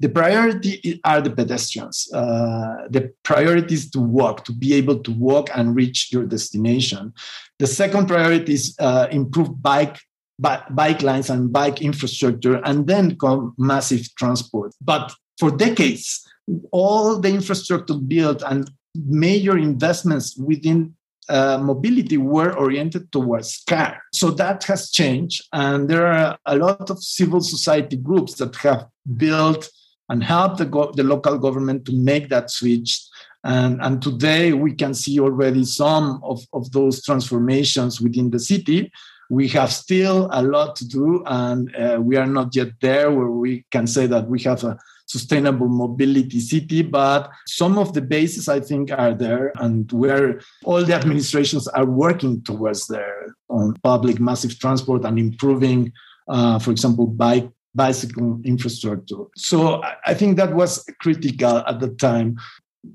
the 0.00 0.08
priority 0.08 0.98
are 1.04 1.20
the 1.20 1.30
pedestrians. 1.30 2.10
Uh, 2.12 2.86
the 2.88 3.12
priority 3.22 3.74
is 3.74 3.90
to 3.90 4.00
walk, 4.00 4.44
to 4.44 4.52
be 4.52 4.72
able 4.74 4.98
to 5.00 5.12
walk 5.12 5.50
and 5.54 5.76
reach 5.76 6.10
your 6.10 6.24
destination. 6.24 7.12
The 7.58 7.66
second 7.66 8.08
priority 8.08 8.54
is 8.54 8.74
uh, 8.78 9.08
improve 9.10 9.60
bike 9.62 9.98
bike 10.38 11.02
lines 11.02 11.28
and 11.28 11.52
bike 11.52 11.82
infrastructure, 11.82 12.62
and 12.64 12.86
then 12.86 13.18
come 13.18 13.54
massive 13.58 14.08
transport. 14.14 14.72
But 14.80 15.12
for 15.38 15.50
decades, 15.50 16.26
all 16.72 17.20
the 17.20 17.28
infrastructure 17.28 17.94
built 17.94 18.42
and 18.42 18.70
major 18.94 19.58
investments 19.58 20.36
within 20.38 20.94
uh, 21.28 21.58
mobility 21.58 22.16
were 22.16 22.56
oriented 22.56 23.12
towards 23.12 23.62
car. 23.68 24.02
So 24.12 24.30
that 24.32 24.64
has 24.64 24.90
changed. 24.90 25.46
And 25.52 25.88
there 25.88 26.06
are 26.06 26.38
a 26.46 26.56
lot 26.56 26.90
of 26.90 27.02
civil 27.02 27.40
society 27.40 27.96
groups 27.96 28.34
that 28.34 28.56
have 28.56 28.86
built 29.16 29.68
and 30.08 30.24
helped 30.24 30.58
the, 30.58 30.66
go- 30.66 30.92
the 30.92 31.04
local 31.04 31.38
government 31.38 31.84
to 31.86 31.92
make 31.92 32.28
that 32.30 32.50
switch. 32.50 33.00
And, 33.44 33.80
and 33.80 34.02
today 34.02 34.52
we 34.52 34.74
can 34.74 34.92
see 34.92 35.20
already 35.20 35.64
some 35.64 36.20
of, 36.22 36.40
of 36.52 36.72
those 36.72 37.02
transformations 37.04 38.00
within 38.00 38.30
the 38.30 38.40
city. 38.40 38.90
We 39.30 39.46
have 39.48 39.72
still 39.72 40.28
a 40.32 40.42
lot 40.42 40.74
to 40.76 40.88
do, 40.88 41.22
and 41.24 41.72
uh, 41.76 42.00
we 42.00 42.16
are 42.16 42.26
not 42.26 42.56
yet 42.56 42.72
there 42.80 43.12
where 43.12 43.30
we 43.30 43.64
can 43.70 43.86
say 43.86 44.08
that 44.08 44.26
we 44.26 44.40
have 44.42 44.64
a 44.64 44.76
sustainable 45.10 45.68
mobility 45.68 46.38
city, 46.38 46.82
but 46.82 47.30
some 47.46 47.78
of 47.78 47.92
the 47.92 48.00
bases 48.00 48.48
I 48.48 48.60
think 48.60 48.92
are 48.92 49.12
there 49.12 49.52
and 49.56 49.90
where 49.90 50.40
all 50.64 50.84
the 50.84 50.94
administrations 50.94 51.66
are 51.68 51.84
working 51.84 52.42
towards 52.42 52.86
there 52.86 53.34
on 53.48 53.74
public 53.82 54.20
massive 54.20 54.58
transport 54.58 55.04
and 55.04 55.18
improving, 55.18 55.92
uh, 56.28 56.58
for 56.60 56.70
example, 56.70 57.06
bike 57.06 57.48
bicycle 57.74 58.40
infrastructure. 58.44 59.24
So 59.36 59.82
I 60.04 60.14
think 60.14 60.36
that 60.36 60.54
was 60.54 60.84
critical 61.00 61.58
at 61.58 61.78
the 61.80 61.90
time 61.90 62.36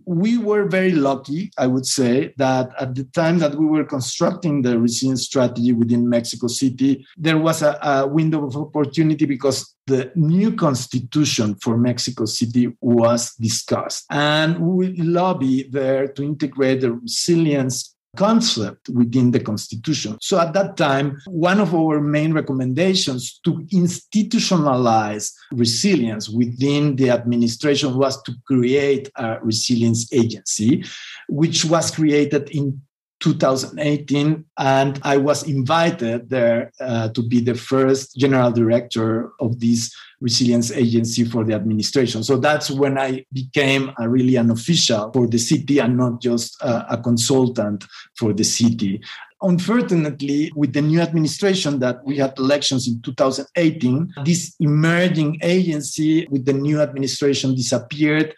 we 0.06 0.38
were 0.38 0.65
very 0.65 0.92
lucky, 0.92 1.51
I 1.58 1.68
would 1.68 1.86
say, 1.86 2.34
that 2.38 2.70
at 2.80 2.96
the 2.96 3.04
time 3.06 3.39
that 3.39 3.56
we 3.56 3.65
were 3.65 3.84
constructing 3.84 4.62
the 4.62 4.80
resilience 4.80 5.24
strategy 5.24 5.74
within 5.74 6.10
Mexico 6.10 6.48
City, 6.48 7.06
there 7.18 7.38
was 7.38 7.62
a, 7.62 7.77
a, 7.82 8.08
window 8.08 8.46
of 8.46 8.56
opportunity 8.56 9.25
because 9.25 9.75
the 9.88 10.12
new 10.15 10.56
constitution 10.56 11.56
for 11.56 11.77
Mexico 11.77 12.25
City 12.25 12.75
was 12.82 13.34
discussed. 13.36 14.06
And 14.10 14.60
we 14.60 14.96
lobbied 14.98 15.72
there 15.72 16.08
to 16.08 16.24
integrate 16.24 16.82
the 16.82 16.94
resilience 16.94 17.94
concept 18.15 18.89
within 18.89 19.31
the 19.31 19.39
constitution. 19.39 20.17
So 20.22 20.39
at 20.39 20.53
that 20.53 20.77
time, 20.77 21.22
one 21.27 21.60
of 21.60 21.74
our 21.75 22.01
main 22.01 22.34
recommendations 22.34 23.39
to 23.43 23.65
institutionalize 23.74 25.31
resilience 25.51 26.29
within 26.29 26.95
the 26.95 27.10
administration 27.10 27.95
was 27.95 28.22
to 28.24 28.34
create 28.48 29.10
a 29.15 29.39
resilience 29.41 30.12
agency, 30.13 30.84
which 31.27 31.65
was 31.65 31.91
created 31.91 32.50
in 32.50 32.81
2018, 33.25 34.46
and 34.60 35.00
I 35.01 35.17
was 35.17 35.50
invited 35.50 36.29
there 36.29 36.72
uh, 36.79 37.10
to 37.10 37.24
be 37.24 37.39
the 37.39 37.55
first 37.55 38.15
general 38.15 38.51
director 38.51 39.32
of 39.39 39.60
this 39.60 39.91
resilience 40.22 40.72
agency 40.72 41.25
for 41.25 41.44
the 41.44 41.53
administration. 41.53 42.24
So 42.24 42.38
that's 42.38 42.70
when 42.70 43.00
I 43.00 43.25
became 43.34 43.91
a, 44.00 44.08
really 44.08 44.36
an 44.36 44.51
official 44.51 45.12
for 45.12 45.25
the 45.25 45.39
city 45.39 45.79
and 45.79 45.98
not 45.98 46.22
just 46.22 46.62
a, 46.62 46.94
a 46.94 46.98
consultant 47.01 47.84
for 48.15 48.32
the 48.32 48.44
city. 48.44 49.01
Unfortunately, 49.41 50.51
with 50.55 50.74
the 50.74 50.84
new 50.84 51.01
administration 51.01 51.79
that 51.79 52.05
we 52.05 52.17
had 52.17 52.38
elections 52.38 52.88
in 52.88 53.01
2018, 53.01 54.13
this 54.24 54.55
emerging 54.60 55.39
agency 55.41 56.27
with 56.29 56.46
the 56.46 56.53
new 56.53 56.79
administration 56.79 57.55
disappeared 57.55 58.36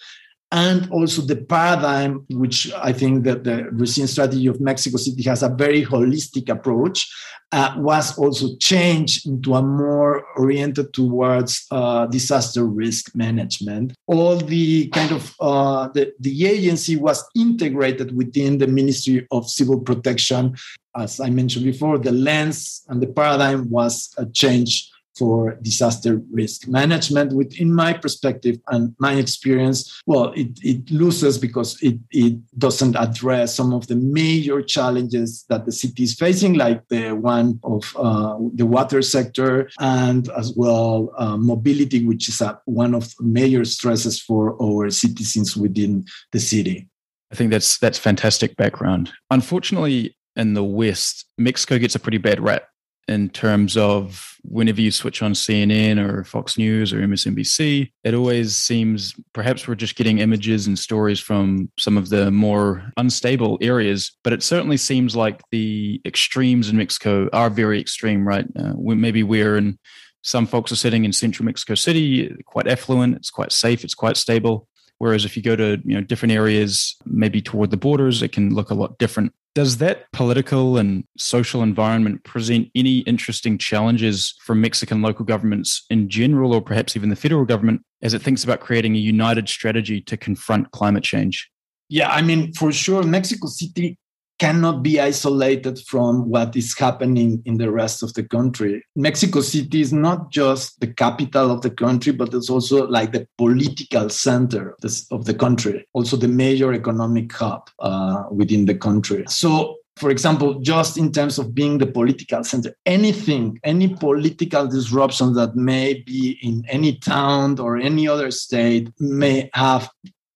and 0.52 0.90
also 0.92 1.22
the 1.22 1.36
paradigm, 1.36 2.26
which 2.30 2.72
I 2.74 2.94
think 2.94 3.26
that 3.26 3.44
the 3.44 3.66
resilience 3.72 4.12
strategy 4.12 4.48
of 4.48 4.62
Mexico 4.62 4.98
City 4.98 5.24
has 5.24 5.44
a 5.44 5.50
very 5.50 5.84
holistic 5.84 6.50
approach, 6.50 7.10
uh, 7.52 7.74
was 7.78 8.18
also 8.18 8.56
changed 8.58 9.28
into 9.28 9.56
a 9.56 9.62
more 9.62 10.26
oriented 10.38 10.94
towards 10.94 11.66
uh, 11.72 12.06
disaster 12.08 12.66
risk 12.66 13.16
management. 13.16 13.94
All 14.08 14.38
the 14.38 14.88
kind 14.90 15.12
of 15.12 15.34
uh, 15.40 15.88
the, 15.90 16.14
the 16.20 16.46
agency 16.48 16.96
was 16.96 17.24
integrated 17.36 18.16
within 18.16 18.58
the 18.58 18.68
Ministry 18.68 19.28
of 19.32 19.50
Civil 19.50 19.80
Protection. 19.80 20.56
As 20.96 21.20
I 21.20 21.30
mentioned 21.30 21.66
before, 21.66 21.98
the 21.98 22.12
lens 22.12 22.84
and 22.88 23.02
the 23.02 23.08
paradigm 23.08 23.70
was 23.70 24.14
a 24.18 24.26
change 24.26 24.92
for 25.18 25.56
disaster 25.62 26.22
risk 26.32 26.68
management, 26.68 27.34
which, 27.34 27.60
in 27.60 27.74
my 27.74 27.94
perspective 27.94 28.58
and 28.70 28.96
my 29.00 29.14
experience, 29.14 30.02
well, 30.06 30.32
it, 30.36 30.60
it 30.62 30.90
loses 30.92 31.38
because 31.38 31.82
it, 31.82 31.98
it 32.12 32.36
doesn't 32.58 32.96
address 32.96 33.56
some 33.56 33.74
of 33.74 33.88
the 33.88 33.96
major 33.96 34.62
challenges 34.62 35.46
that 35.50 35.66
the 35.66 35.72
city 35.72 36.04
is 36.04 36.14
facing, 36.14 36.54
like 36.54 36.88
the 36.90 37.12
one 37.12 37.60
of 37.64 37.96
uh, 37.98 38.38
the 38.54 38.66
water 38.66 39.02
sector 39.02 39.70
and 39.80 40.30
as 40.38 40.54
well 40.56 41.12
uh, 41.18 41.38
mobility, 41.38 42.06
which 42.06 42.30
is 42.30 42.42
a, 42.42 42.60
one 42.66 42.94
of 42.94 43.16
the 43.18 43.24
major 43.24 43.66
stresses 43.66 44.22
for 44.22 44.62
our 44.62 44.90
citizens 44.90 45.58
within 45.58 46.06
the 46.32 46.40
city. 46.40 46.88
I 47.32 47.36
think 47.36 47.52
that's 47.52 47.78
that's 47.78 48.00
fantastic 48.00 48.56
background. 48.56 49.12
Unfortunately, 49.32 50.16
in 50.36 50.54
the 50.54 50.64
West, 50.64 51.26
Mexico 51.38 51.78
gets 51.78 51.96
a 51.96 52.00
pretty 52.00 52.20
bad 52.20 52.40
rap 52.40 52.64
in 53.08 53.30
terms 53.30 53.78
of 53.78 54.36
whenever 54.44 54.82
you 54.82 54.92
switch 54.92 55.22
on 55.22 55.34
CNN 55.34 55.98
or 55.98 56.24
Fox 56.24 56.58
News 56.58 56.94
or 56.94 57.00
MSNBC, 57.00 57.92
it 58.04 58.14
always 58.14 58.56
seems 58.56 59.14
perhaps 59.34 59.68
we're 59.68 59.76
just 59.76 59.96
getting 59.96 60.20
images 60.20 60.68
and 60.68 60.78
stories 60.78 61.20
from 61.20 61.70
some 61.78 61.98
of 61.98 62.10
the 62.10 62.32
more 62.32 62.92
unstable 62.98 63.58
areas, 63.62 64.12
but 64.24 64.34
it 64.34 64.44
certainly 64.44 64.78
seems 64.78 65.16
like 65.16 65.42
the 65.52 66.02
extremes 66.06 66.70
in 66.70 66.78
Mexico 66.78 67.30
are 67.34 67.50
very 67.50 67.80
extreme, 67.80 68.28
right? 68.28 68.46
Uh, 68.58 68.74
maybe 68.78 69.24
we're 69.24 69.58
in 69.58 69.78
some 70.24 70.46
folks 70.46 70.74
are 70.74 70.78
sitting 70.78 71.06
in 71.06 71.14
central 71.14 71.46
Mexico 71.46 71.74
City, 71.74 72.36
quite 72.46 72.68
affluent, 72.68 73.16
it's 73.16 73.30
quite 73.30 73.52
safe, 73.54 73.86
it's 73.86 73.96
quite 73.96 74.18
stable. 74.18 74.68
Whereas 75.00 75.26
if 75.26 75.38
you 75.38 75.44
go 75.44 75.56
to 75.56 75.82
you 75.84 75.96
know 75.96 76.02
different 76.02 76.34
areas, 76.34 76.96
maybe 77.06 77.42
toward 77.42 77.72
the 77.72 77.78
borders, 77.78 78.22
it 78.22 78.32
can 78.32 78.54
look 78.54 78.70
a 78.70 78.76
lot 78.76 78.98
different. 78.98 79.34
Does 79.54 79.78
that 79.78 80.12
political 80.12 80.78
and 80.78 81.04
social 81.18 81.64
environment 81.64 82.24
present 82.24 82.70
any 82.76 83.00
interesting 83.00 83.58
challenges 83.58 84.36
for 84.44 84.54
Mexican 84.54 85.02
local 85.02 85.26
governments 85.26 85.86
in 85.90 86.10
general, 86.10 86.54
or 86.54 86.62
perhaps 86.62 86.96
even 86.96 87.10
the 87.10 87.16
federal 87.16 87.46
government, 87.46 87.82
as 88.02 88.14
it 88.14 88.22
thinks 88.22 88.44
about 88.44 88.60
creating 88.60 88.96
a 88.96 89.00
united 89.00 89.50
strategy 89.50 90.00
to 90.02 90.16
confront 90.18 90.72
climate 90.72 91.04
change? 91.04 91.50
Yeah, 91.90 92.10
I 92.10 92.22
mean, 92.22 92.54
for 92.54 92.72
sure, 92.72 93.02
Mexico 93.04 93.48
City 93.48 93.98
cannot 94.40 94.84
be 94.84 95.00
isolated 95.00 95.80
from 95.88 96.30
what 96.30 96.56
is 96.56 96.78
happening 96.78 97.42
in 97.46 97.58
the 97.58 97.72
rest 97.72 98.04
of 98.04 98.14
the 98.14 98.24
country. 98.24 98.84
Mexico 98.96 99.42
City 99.42 99.82
is 99.82 99.92
not 99.92 100.32
just 100.32 100.80
the 100.80 100.88
capital 100.88 101.52
of 101.52 101.62
the 101.62 101.72
country, 101.72 102.14
but 102.14 102.34
it's 102.34 102.50
also 102.50 102.88
like 102.88 103.12
the 103.12 103.28
political 103.38 104.10
center 104.10 104.76
of 105.12 105.26
the 105.26 105.34
country, 105.34 105.88
also 105.94 106.18
the 106.18 106.28
major 106.28 106.74
economic 106.74 107.32
hub 107.34 107.70
uh, 107.80 108.24
within 108.32 108.66
the 108.66 108.76
country. 108.76 109.24
So 109.28 109.78
for 109.98 110.12
example, 110.12 110.60
just 110.60 110.98
in 110.98 111.12
terms 111.12 111.40
of 111.40 111.56
being 111.56 111.80
the 111.80 111.88
political 111.88 112.44
center, 112.44 112.76
anything, 112.86 113.60
any 113.64 113.96
political 113.96 114.68
disruption 114.68 115.34
that 115.34 115.56
may 115.56 116.04
be 116.06 116.38
in 116.44 116.64
any 116.70 116.98
town 117.00 117.60
or 117.60 117.78
any 117.78 118.08
other 118.08 118.30
state 118.30 118.90
may 119.00 119.50
have 119.54 119.90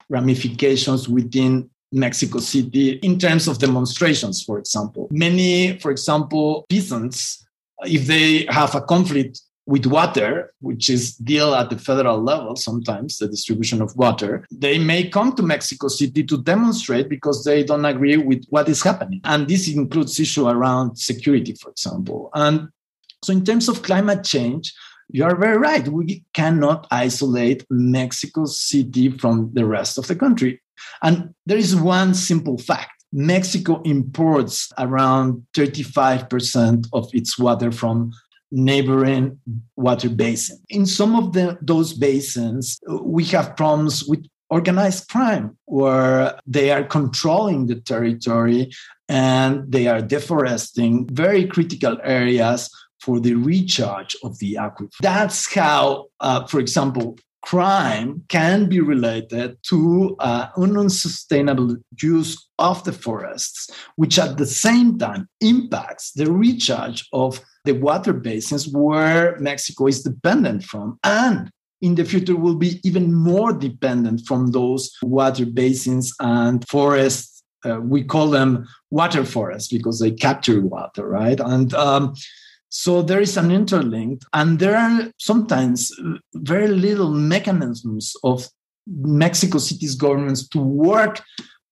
ramifications 0.10 1.08
within 1.08 1.70
Mexico 1.92 2.40
City 2.40 2.92
in 3.04 3.20
terms 3.20 3.48
of 3.48 3.60
demonstrations, 3.60 4.44
for 4.44 4.58
example. 4.58 5.08
Many, 5.12 5.78
for 5.80 5.92
example, 5.92 6.66
peasants, 6.70 7.46
if 7.84 8.08
they 8.08 8.46
have 8.50 8.76
a 8.76 8.82
conflict 8.82 9.42
with 9.66 9.86
water, 9.86 10.54
which 10.60 10.90
is 10.90 11.16
deal 11.16 11.54
at 11.54 11.70
the 11.70 11.78
federal 11.78 12.22
level 12.22 12.56
sometimes, 12.56 13.18
the 13.18 13.28
distribution 13.28 13.82
of 13.82 13.96
water, 13.96 14.46
they 14.52 14.80
may 14.80 15.08
come 15.08 15.34
to 15.34 15.44
Mexico 15.44 15.88
City 15.88 16.24
to 16.24 16.42
demonstrate 16.42 17.08
because 17.10 17.44
they 17.44 17.64
don't 17.64 17.86
agree 17.86 18.18
with 18.18 18.44
what 18.50 18.68
is 18.68 18.82
happening. 18.82 19.22
And 19.24 19.48
this 19.48 19.68
includes 19.70 20.20
issue 20.20 20.48
around 20.48 20.98
security, 20.98 21.54
for 21.54 21.70
example. 21.70 22.30
And 22.34 22.70
so 23.24 23.34
in 23.34 23.46
terms 23.46 23.70
of 23.70 23.84
climate 23.84 24.24
change, 24.24 24.74
you 25.10 25.24
are 25.24 25.36
very 25.36 25.58
right. 25.58 25.88
We 25.88 26.24
cannot 26.34 26.88
isolate 26.90 27.66
Mexico 27.70 28.46
City 28.46 29.10
from 29.10 29.52
the 29.54 29.66
rest 29.66 29.98
of 29.98 30.08
the 30.08 30.16
country. 30.16 30.61
And 31.02 31.34
there 31.46 31.58
is 31.58 31.76
one 31.76 32.14
simple 32.14 32.58
fact 32.58 33.02
Mexico 33.14 33.82
imports 33.84 34.72
around 34.78 35.46
35% 35.54 36.88
of 36.94 37.10
its 37.14 37.38
water 37.38 37.72
from 37.72 38.12
neighboring 38.52 39.40
water 39.76 40.10
basins. 40.10 40.62
In 40.70 40.86
some 40.86 41.16
of 41.16 41.34
the, 41.34 41.58
those 41.62 41.94
basins, 41.94 42.80
we 43.02 43.26
have 43.26 43.56
problems 43.56 44.04
with 44.06 44.26
organized 44.50 45.08
crime 45.10 45.58
where 45.66 46.38
they 46.46 46.72
are 46.72 46.84
controlling 46.84 47.68
the 47.68 47.76
territory 47.76 48.70
and 49.08 49.72
they 49.72 49.88
are 49.88 50.02
deforesting 50.02 51.08
very 51.08 51.46
critical 51.46 51.98
areas 52.04 52.70
for 53.00 53.20
the 53.20 53.34
recharge 53.34 54.16
of 54.24 54.38
the 54.40 54.56
aquifer. 54.56 54.90
That's 55.02 55.52
how, 55.54 56.08
uh, 56.20 56.46
for 56.46 56.60
example, 56.60 57.18
crime 57.42 58.24
can 58.30 58.70
be 58.70 58.80
related 58.80 59.58
to 59.64 60.16
uh, 60.20 60.48
an 60.58 60.78
unsustainable 60.78 61.76
use 62.02 62.48
of 62.60 62.84
the 62.84 62.94
forests, 62.94 63.70
which 63.96 64.20
at 64.20 64.38
the 64.38 64.46
same 64.46 64.98
time 64.98 65.28
impacts 65.42 66.12
the 66.14 66.32
recharge 66.32 67.08
of 67.14 67.42
the 67.66 67.74
water 67.74 68.14
basins 68.14 68.68
where 68.68 69.38
Mexico 69.40 69.88
is 69.88 70.04
dependent 70.04 70.64
from 70.64 71.00
and 71.04 71.52
in 71.82 71.96
the 71.96 72.06
future 72.06 72.36
will 72.36 72.56
be 72.56 72.80
even 72.84 73.14
more 73.14 73.52
dependent 73.52 74.22
from 74.28 74.52
those 74.52 74.96
water 75.02 75.46
basins 75.46 76.14
and 76.20 76.68
forests. 76.68 77.44
Uh, 77.66 77.80
we 77.80 78.04
call 78.04 78.30
them 78.30 78.68
water 78.90 79.26
forests 79.26 79.72
because 79.72 80.00
they 80.00 80.12
capture 80.12 80.62
water, 80.62 81.08
right? 81.08 81.40
And 81.40 81.74
um, 81.74 82.14
so 82.72 83.02
there 83.02 83.20
is 83.20 83.36
an 83.36 83.50
interlink, 83.50 84.22
and 84.34 84.58
there 84.58 84.78
are 84.78 85.12
sometimes 85.20 85.92
very 86.34 86.70
little 86.70 87.12
mechanisms 87.12 88.16
of 88.24 88.48
Mexico 88.88 89.58
City's 89.58 89.96
governments 89.96 90.48
to 90.50 90.60
work 90.60 91.22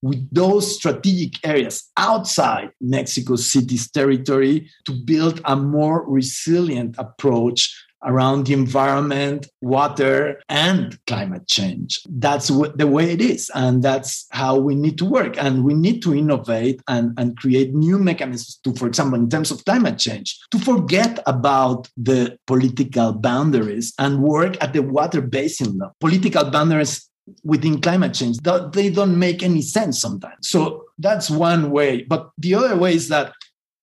with 0.01 0.27
those 0.33 0.75
strategic 0.75 1.45
areas 1.45 1.89
outside 1.95 2.71
Mexico 2.81 3.37
City's 3.37 3.89
territory 3.89 4.69
to 4.85 4.91
build 4.91 5.39
a 5.45 5.55
more 5.55 6.05
resilient 6.05 6.95
approach 6.97 7.73
around 8.03 8.45
the 8.45 8.53
environment, 8.53 9.47
water, 9.61 10.41
and 10.47 10.97
climate 11.05 11.47
change. 11.47 12.01
That's 12.09 12.47
the 12.47 12.87
way 12.87 13.11
it 13.11 13.21
is. 13.21 13.51
And 13.53 13.83
that's 13.83 14.25
how 14.31 14.57
we 14.57 14.75
need 14.75 14.97
to 14.99 15.05
work. 15.05 15.37
And 15.37 15.63
we 15.63 15.73
need 15.73 16.01
to 16.03 16.15
innovate 16.15 16.81
and, 16.87 17.13
and 17.17 17.37
create 17.37 17.73
new 17.73 17.99
mechanisms 17.99 18.59
to, 18.63 18.73
for 18.73 18.87
example, 18.87 19.19
in 19.19 19.29
terms 19.29 19.51
of 19.51 19.65
climate 19.65 19.97
change, 19.97 20.39
to 20.51 20.59
forget 20.59 21.19
about 21.25 21.89
the 21.97 22.37
political 22.47 23.13
boundaries 23.13 23.93
and 23.99 24.21
work 24.21 24.55
at 24.61 24.73
the 24.73 24.81
water 24.81 25.21
basin 25.21 25.77
level. 25.77 25.95
Political 25.99 26.51
boundaries 26.51 27.09
within 27.43 27.79
climate 27.79 28.15
change 28.15 28.37
they 28.73 28.89
don't 28.89 29.19
make 29.19 29.43
any 29.43 29.61
sense 29.61 30.01
sometimes 30.01 30.49
so 30.49 30.85
that's 30.97 31.29
one 31.29 31.69
way 31.69 32.01
but 32.01 32.31
the 32.39 32.55
other 32.55 32.75
way 32.75 32.95
is 32.95 33.07
that 33.07 33.31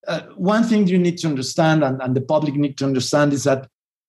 uh, 0.07 0.21
one 0.35 0.63
thing 0.63 0.87
you 0.87 0.97
need 0.97 1.17
to 1.17 1.27
understand 1.27 1.83
and, 1.83 2.01
and 2.01 2.15
the 2.15 2.21
public 2.21 2.55
need 2.55 2.77
to 2.77 2.85
understand 2.85 3.33
is 3.33 3.43
that 3.43 3.67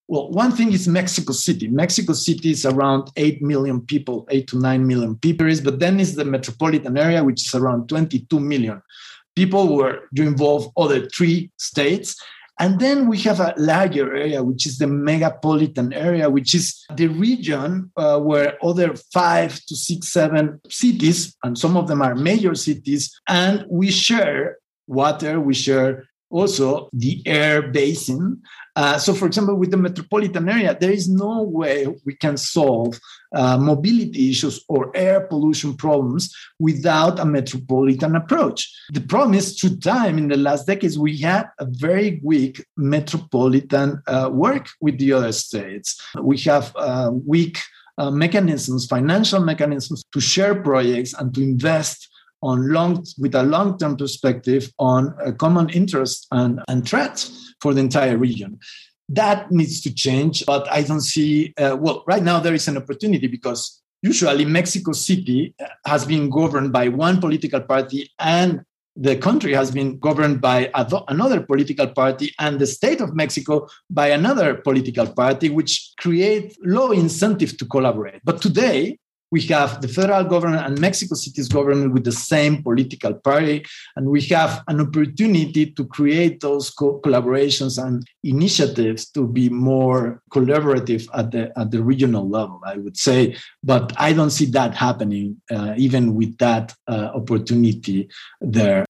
well 0.08 0.30
one 0.30 0.52
thing 0.52 0.72
is 0.72 0.88
mexico 0.88 1.32
city. 1.32 1.68
Mexico 1.68 2.12
city 2.12 2.50
is 2.50 2.66
around 2.66 3.10
8 3.16 3.42
million 3.42 3.80
people 3.80 4.26
8 4.30 4.48
to 4.48 4.58
9 4.58 4.86
million 4.86 5.16
people 5.16 5.46
but 5.64 5.78
then 5.78 6.00
is 6.00 6.16
the 6.16 6.24
metropolitan 6.24 6.98
area 6.98 7.22
which 7.22 7.46
is 7.46 7.54
around 7.54 7.88
22 7.88 8.40
million 8.40 8.82
people 9.38 9.76
where 9.76 10.00
you 10.10 10.24
involve 10.26 10.62
other 10.76 11.08
three 11.08 11.48
states. 11.58 12.16
And 12.60 12.80
then 12.80 13.06
we 13.06 13.18
have 13.28 13.38
a 13.38 13.54
larger 13.56 14.06
area, 14.16 14.42
which 14.42 14.66
is 14.66 14.78
the 14.78 14.86
megapolitan 14.86 15.94
area, 15.94 16.28
which 16.28 16.56
is 16.56 16.66
the 16.96 17.06
region 17.06 17.92
uh, 17.96 18.18
where 18.18 18.58
other 18.64 18.96
five 19.14 19.52
to 19.66 19.76
six, 19.76 20.08
seven 20.08 20.60
cities, 20.68 21.36
and 21.44 21.56
some 21.56 21.76
of 21.76 21.86
them 21.86 22.02
are 22.02 22.16
major 22.16 22.56
cities, 22.56 23.02
and 23.28 23.64
we 23.70 23.92
share 23.92 24.56
water, 24.88 25.38
we 25.38 25.54
share 25.54 26.08
also 26.30 26.88
the 26.92 27.22
air 27.26 27.62
basin. 27.62 28.42
Uh, 28.76 28.98
so, 28.98 29.12
for 29.12 29.26
example, 29.26 29.56
with 29.56 29.70
the 29.70 29.76
metropolitan 29.76 30.48
area, 30.48 30.76
there 30.78 30.90
is 30.90 31.08
no 31.08 31.42
way 31.42 31.86
we 32.04 32.14
can 32.14 32.36
solve 32.36 32.98
uh, 33.34 33.58
mobility 33.58 34.30
issues 34.30 34.64
or 34.68 34.90
air 34.94 35.26
pollution 35.26 35.76
problems 35.76 36.34
without 36.58 37.18
a 37.18 37.24
metropolitan 37.24 38.14
approach. 38.14 38.72
The 38.92 39.00
problem 39.00 39.34
is, 39.34 39.58
through 39.58 39.78
time, 39.78 40.18
in 40.18 40.28
the 40.28 40.36
last 40.36 40.66
decades, 40.66 40.98
we 40.98 41.18
had 41.18 41.46
a 41.58 41.66
very 41.66 42.20
weak 42.22 42.64
metropolitan 42.76 44.02
uh, 44.06 44.30
work 44.32 44.68
with 44.80 44.98
the 44.98 45.12
other 45.12 45.32
states. 45.32 46.00
We 46.20 46.38
have 46.38 46.72
uh, 46.76 47.10
weak 47.26 47.58
uh, 47.98 48.10
mechanisms, 48.10 48.86
financial 48.86 49.40
mechanisms 49.40 50.04
to 50.12 50.20
share 50.20 50.62
projects 50.62 51.14
and 51.14 51.34
to 51.34 51.42
invest 51.42 52.08
on 52.42 52.72
long 52.72 53.04
with 53.18 53.34
a 53.34 53.42
long-term 53.42 53.96
perspective 53.96 54.72
on 54.78 55.14
a 55.24 55.32
common 55.32 55.68
interest 55.70 56.26
and, 56.32 56.60
and 56.68 56.88
threats 56.88 57.54
for 57.60 57.74
the 57.74 57.80
entire 57.80 58.16
region. 58.16 58.58
That 59.08 59.50
needs 59.50 59.80
to 59.82 59.94
change 59.94 60.44
but 60.46 60.70
i 60.70 60.82
don't 60.82 61.00
see 61.00 61.54
uh, 61.56 61.76
well 61.80 62.04
right 62.06 62.22
now 62.22 62.40
there 62.40 62.54
is 62.54 62.68
an 62.68 62.76
opportunity 62.76 63.26
because 63.26 63.80
usually 64.02 64.44
mexico 64.44 64.92
city 64.92 65.54
has 65.86 66.04
been 66.04 66.28
governed 66.28 66.72
by 66.72 66.88
one 66.88 67.18
political 67.18 67.62
party 67.62 68.10
and 68.18 68.62
the 69.00 69.16
country 69.16 69.54
has 69.54 69.70
been 69.70 69.98
governed 69.98 70.40
by 70.40 70.70
another 71.08 71.40
political 71.40 71.86
party 71.86 72.34
and 72.38 72.58
the 72.58 72.66
state 72.66 73.00
of 73.00 73.14
mexico 73.14 73.66
by 73.88 74.08
another 74.08 74.54
political 74.56 75.06
party 75.06 75.48
which 75.48 75.92
create 75.98 76.56
low 76.64 76.90
incentive 76.90 77.56
to 77.56 77.64
collaborate. 77.64 78.20
But 78.24 78.42
today 78.42 78.98
we 79.30 79.42
have 79.42 79.80
the 79.80 79.88
federal 79.88 80.24
government 80.24 80.66
and 80.66 80.80
Mexico 80.80 81.14
City's 81.14 81.48
government 81.48 81.92
with 81.92 82.04
the 82.04 82.12
same 82.12 82.62
political 82.62 83.14
party. 83.14 83.64
And 83.96 84.08
we 84.08 84.22
have 84.22 84.62
an 84.68 84.80
opportunity 84.80 85.70
to 85.72 85.84
create 85.86 86.40
those 86.40 86.70
co- 86.70 87.00
collaborations 87.00 87.82
and 87.82 88.06
initiatives 88.22 89.10
to 89.10 89.26
be 89.26 89.48
more 89.48 90.22
collaborative 90.30 91.06
at 91.14 91.30
the, 91.30 91.52
at 91.58 91.70
the 91.70 91.82
regional 91.82 92.28
level, 92.28 92.60
I 92.64 92.76
would 92.76 92.96
say. 92.96 93.36
But 93.62 93.92
I 93.96 94.12
don't 94.12 94.30
see 94.30 94.46
that 94.46 94.74
happening, 94.74 95.40
uh, 95.50 95.74
even 95.76 96.14
with 96.14 96.38
that 96.38 96.74
uh, 96.86 97.10
opportunity 97.14 98.08
there. 98.40 98.86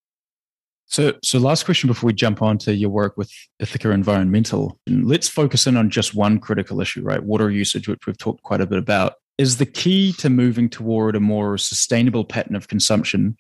So, 0.90 1.12
so 1.22 1.38
last 1.38 1.64
question 1.64 1.86
before 1.86 2.06
we 2.06 2.14
jump 2.14 2.40
on 2.40 2.56
to 2.58 2.74
your 2.74 2.88
work 2.88 3.18
with 3.18 3.30
Ithaca 3.60 3.90
Environmental. 3.90 4.80
Let's 4.88 5.28
focus 5.28 5.66
in 5.66 5.76
on 5.76 5.90
just 5.90 6.14
one 6.14 6.38
critical 6.38 6.80
issue, 6.80 7.02
right? 7.02 7.22
Water 7.22 7.50
usage, 7.50 7.88
which 7.88 8.06
we've 8.06 8.16
talked 8.16 8.42
quite 8.42 8.62
a 8.62 8.66
bit 8.66 8.78
about 8.78 9.14
is 9.38 9.56
the 9.56 9.66
key 9.66 10.12
to 10.14 10.28
moving 10.28 10.68
toward 10.68 11.16
a 11.16 11.20
more 11.20 11.56
sustainable 11.56 12.24
pattern 12.24 12.56
of 12.56 12.68
consumption 12.68 13.36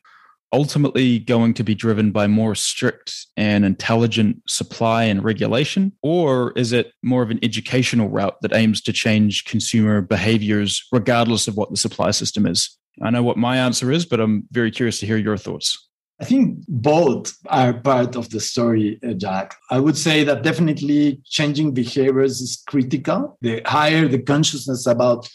ultimately 0.52 1.18
going 1.18 1.54
to 1.54 1.62
be 1.62 1.74
driven 1.74 2.10
by 2.10 2.26
more 2.26 2.54
strict 2.54 3.26
and 3.36 3.64
intelligent 3.64 4.42
supply 4.48 5.04
and 5.04 5.22
regulation? 5.22 5.92
Or 6.02 6.52
is 6.56 6.72
it 6.72 6.92
more 7.02 7.22
of 7.22 7.30
an 7.30 7.38
educational 7.42 8.08
route 8.08 8.36
that 8.42 8.54
aims 8.54 8.80
to 8.82 8.92
change 8.92 9.44
consumer 9.44 10.00
behaviors 10.00 10.86
regardless 10.92 11.48
of 11.48 11.56
what 11.56 11.70
the 11.70 11.76
supply 11.76 12.10
system 12.12 12.46
is? 12.46 12.76
I 13.02 13.10
know 13.10 13.22
what 13.22 13.36
my 13.36 13.58
answer 13.58 13.92
is, 13.92 14.06
but 14.06 14.20
I'm 14.20 14.44
very 14.50 14.70
curious 14.70 14.98
to 15.00 15.06
hear 15.06 15.18
your 15.18 15.36
thoughts. 15.36 15.88
I 16.20 16.24
think 16.24 16.64
both 16.66 17.36
are 17.46 17.74
part 17.74 18.16
of 18.16 18.30
the 18.30 18.40
story, 18.40 18.98
uh, 19.06 19.12
Jack. 19.12 19.54
I 19.70 19.78
would 19.78 19.96
say 19.96 20.24
that 20.24 20.42
definitely 20.42 21.20
changing 21.24 21.74
behaviors 21.74 22.40
is 22.40 22.60
critical. 22.66 23.38
The 23.40 23.62
higher 23.64 24.08
the 24.08 24.18
consciousness 24.18 24.84
about 24.88 25.28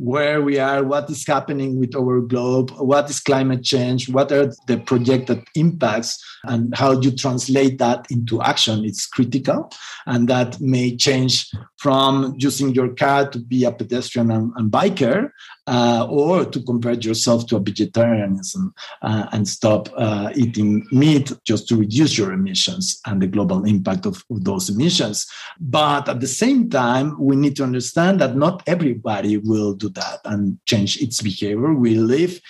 where 0.00 0.40
we 0.40 0.58
are, 0.58 0.82
what 0.82 1.10
is 1.10 1.26
happening 1.26 1.78
with 1.78 1.94
our 1.94 2.22
globe, 2.22 2.70
what 2.78 3.10
is 3.10 3.20
climate 3.20 3.62
change, 3.62 4.08
what 4.08 4.32
are 4.32 4.50
the 4.66 4.78
projected 4.78 5.42
impacts, 5.54 6.18
and 6.44 6.74
how 6.74 6.98
you 6.98 7.10
translate 7.10 7.76
that 7.76 8.06
into 8.10 8.40
action. 8.40 8.82
It's 8.82 9.06
critical. 9.06 9.70
And 10.06 10.26
that 10.28 10.58
may 10.58 10.96
change 10.96 11.50
from 11.76 12.34
using 12.38 12.74
your 12.74 12.94
car 12.94 13.28
to 13.28 13.38
be 13.38 13.64
a 13.64 13.72
pedestrian 13.72 14.30
and, 14.30 14.52
and 14.56 14.72
biker 14.72 15.32
uh, 15.70 16.04
or 16.10 16.44
to 16.44 16.60
convert 16.62 17.04
yourself 17.04 17.46
to 17.46 17.56
a 17.56 17.60
vegetarianism 17.60 18.74
uh, 19.02 19.26
and 19.30 19.46
stop 19.46 19.88
uh, 19.96 20.30
eating 20.34 20.84
meat 20.90 21.32
just 21.44 21.68
to 21.68 21.76
reduce 21.76 22.18
your 22.18 22.32
emissions 22.32 23.00
and 23.06 23.22
the 23.22 23.26
global 23.28 23.64
impact 23.64 24.04
of, 24.04 24.24
of, 24.30 24.42
those 24.42 24.68
emissions. 24.68 25.30
But 25.60 26.08
at 26.08 26.18
the 26.18 26.26
same 26.26 26.68
time, 26.70 27.16
we 27.20 27.36
need 27.36 27.54
to 27.56 27.62
understand 27.62 28.20
that 28.20 28.34
not 28.34 28.64
everybody 28.66 29.36
will 29.36 29.74
do 29.74 29.90
that 29.90 30.20
and 30.24 30.58
change 30.66 31.00
its 31.00 31.22
behavior. 31.22 31.72
We 31.72 31.94
live 31.94 32.40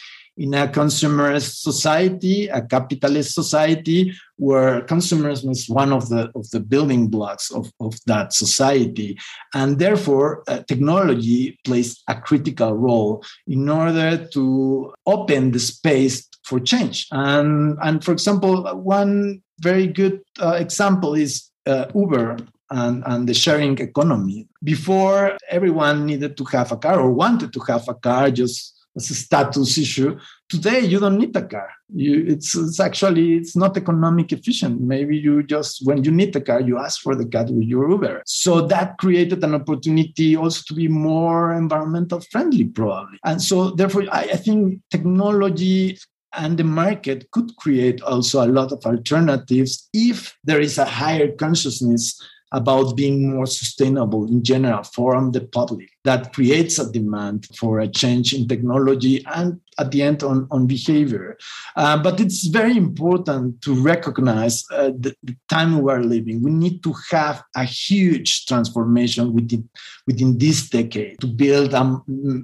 in 0.40 0.54
a 0.54 0.66
consumerist 0.66 1.60
society, 1.60 2.48
a 2.48 2.62
capitalist 2.62 3.34
society, 3.34 4.10
where 4.36 4.80
consumerism 4.86 5.50
is 5.50 5.68
one 5.68 5.92
of 5.92 6.08
the 6.08 6.32
of 6.34 6.48
the 6.50 6.60
building 6.60 7.08
blocks 7.08 7.50
of, 7.52 7.70
of 7.78 7.94
that 8.06 8.32
society, 8.32 9.18
and 9.54 9.78
therefore 9.78 10.42
uh, 10.48 10.60
technology 10.66 11.58
plays 11.66 12.02
a 12.08 12.14
critical 12.18 12.72
role 12.74 13.22
in 13.46 13.68
order 13.68 14.26
to 14.32 14.94
open 15.04 15.50
the 15.50 15.60
space 15.60 16.26
for 16.44 16.58
change. 16.58 17.06
And 17.10 17.76
and 17.82 18.02
for 18.02 18.12
example, 18.12 18.64
one 18.80 19.42
very 19.60 19.86
good 19.88 20.22
uh, 20.40 20.56
example 20.58 21.14
is 21.14 21.50
uh, 21.66 21.84
Uber 21.94 22.38
and, 22.70 23.02
and 23.04 23.28
the 23.28 23.34
sharing 23.34 23.76
economy. 23.78 24.48
Before, 24.64 25.36
everyone 25.50 26.06
needed 26.06 26.38
to 26.38 26.44
have 26.44 26.72
a 26.72 26.78
car 26.78 26.98
or 26.98 27.12
wanted 27.12 27.52
to 27.52 27.60
have 27.68 27.86
a 27.88 27.94
car 27.94 28.30
just 28.30 28.79
as 28.96 29.10
a 29.10 29.14
status 29.14 29.78
issue. 29.78 30.18
Today, 30.48 30.80
you 30.80 30.98
don't 30.98 31.18
need 31.18 31.34
a 31.36 31.46
car. 31.46 31.70
You, 31.94 32.24
it's, 32.26 32.56
it's 32.56 32.80
actually 32.80 33.34
it's 33.34 33.56
not 33.56 33.76
economic 33.76 34.32
efficient. 34.32 34.80
Maybe 34.80 35.16
you 35.16 35.42
just 35.42 35.86
when 35.86 36.04
you 36.04 36.10
need 36.10 36.34
a 36.36 36.40
car, 36.40 36.60
you 36.60 36.78
ask 36.78 37.00
for 37.00 37.14
the 37.14 37.26
car 37.26 37.44
with 37.44 37.64
your 37.64 37.90
Uber. 37.90 38.22
So 38.26 38.66
that 38.66 38.98
created 38.98 39.42
an 39.44 39.54
opportunity 39.54 40.36
also 40.36 40.62
to 40.68 40.74
be 40.74 40.88
more 40.88 41.54
environmental 41.54 42.20
friendly, 42.20 42.64
probably. 42.64 43.18
And 43.24 43.40
so 43.40 43.70
therefore, 43.70 44.04
I, 44.12 44.22
I 44.22 44.36
think 44.36 44.80
technology 44.90 45.98
and 46.32 46.56
the 46.56 46.64
market 46.64 47.30
could 47.32 47.56
create 47.56 48.00
also 48.02 48.44
a 48.44 48.46
lot 48.46 48.70
of 48.72 48.84
alternatives 48.86 49.88
if 49.92 50.36
there 50.44 50.60
is 50.60 50.78
a 50.78 50.84
higher 50.84 51.32
consciousness 51.32 52.20
about 52.52 52.96
being 52.96 53.30
more 53.30 53.46
sustainable 53.46 54.26
in 54.26 54.42
general 54.42 54.82
from 54.82 55.30
the 55.30 55.40
public. 55.40 55.88
That 56.04 56.32
creates 56.32 56.78
a 56.78 56.90
demand 56.90 57.46
for 57.56 57.78
a 57.78 57.88
change 57.88 58.32
in 58.32 58.48
technology 58.48 59.24
and 59.26 59.60
at 59.78 59.90
the 59.92 60.02
end 60.02 60.22
on, 60.22 60.48
on 60.50 60.66
behavior. 60.66 61.38
Uh, 61.76 62.02
but 62.02 62.20
it's 62.20 62.46
very 62.46 62.76
important 62.76 63.62
to 63.62 63.74
recognize 63.80 64.64
uh, 64.72 64.90
the, 64.98 65.14
the, 65.22 65.36
time 65.48 65.80
we 65.80 65.92
are 65.92 66.02
living. 66.02 66.42
We 66.42 66.50
need 66.50 66.82
to 66.84 66.94
have 67.10 67.42
a 67.56 67.64
huge 67.64 68.46
transformation 68.46 69.32
within, 69.32 69.68
within 70.06 70.38
this 70.38 70.68
decade 70.68 71.20
to 71.20 71.26
build 71.26 71.72
a, 71.74 71.98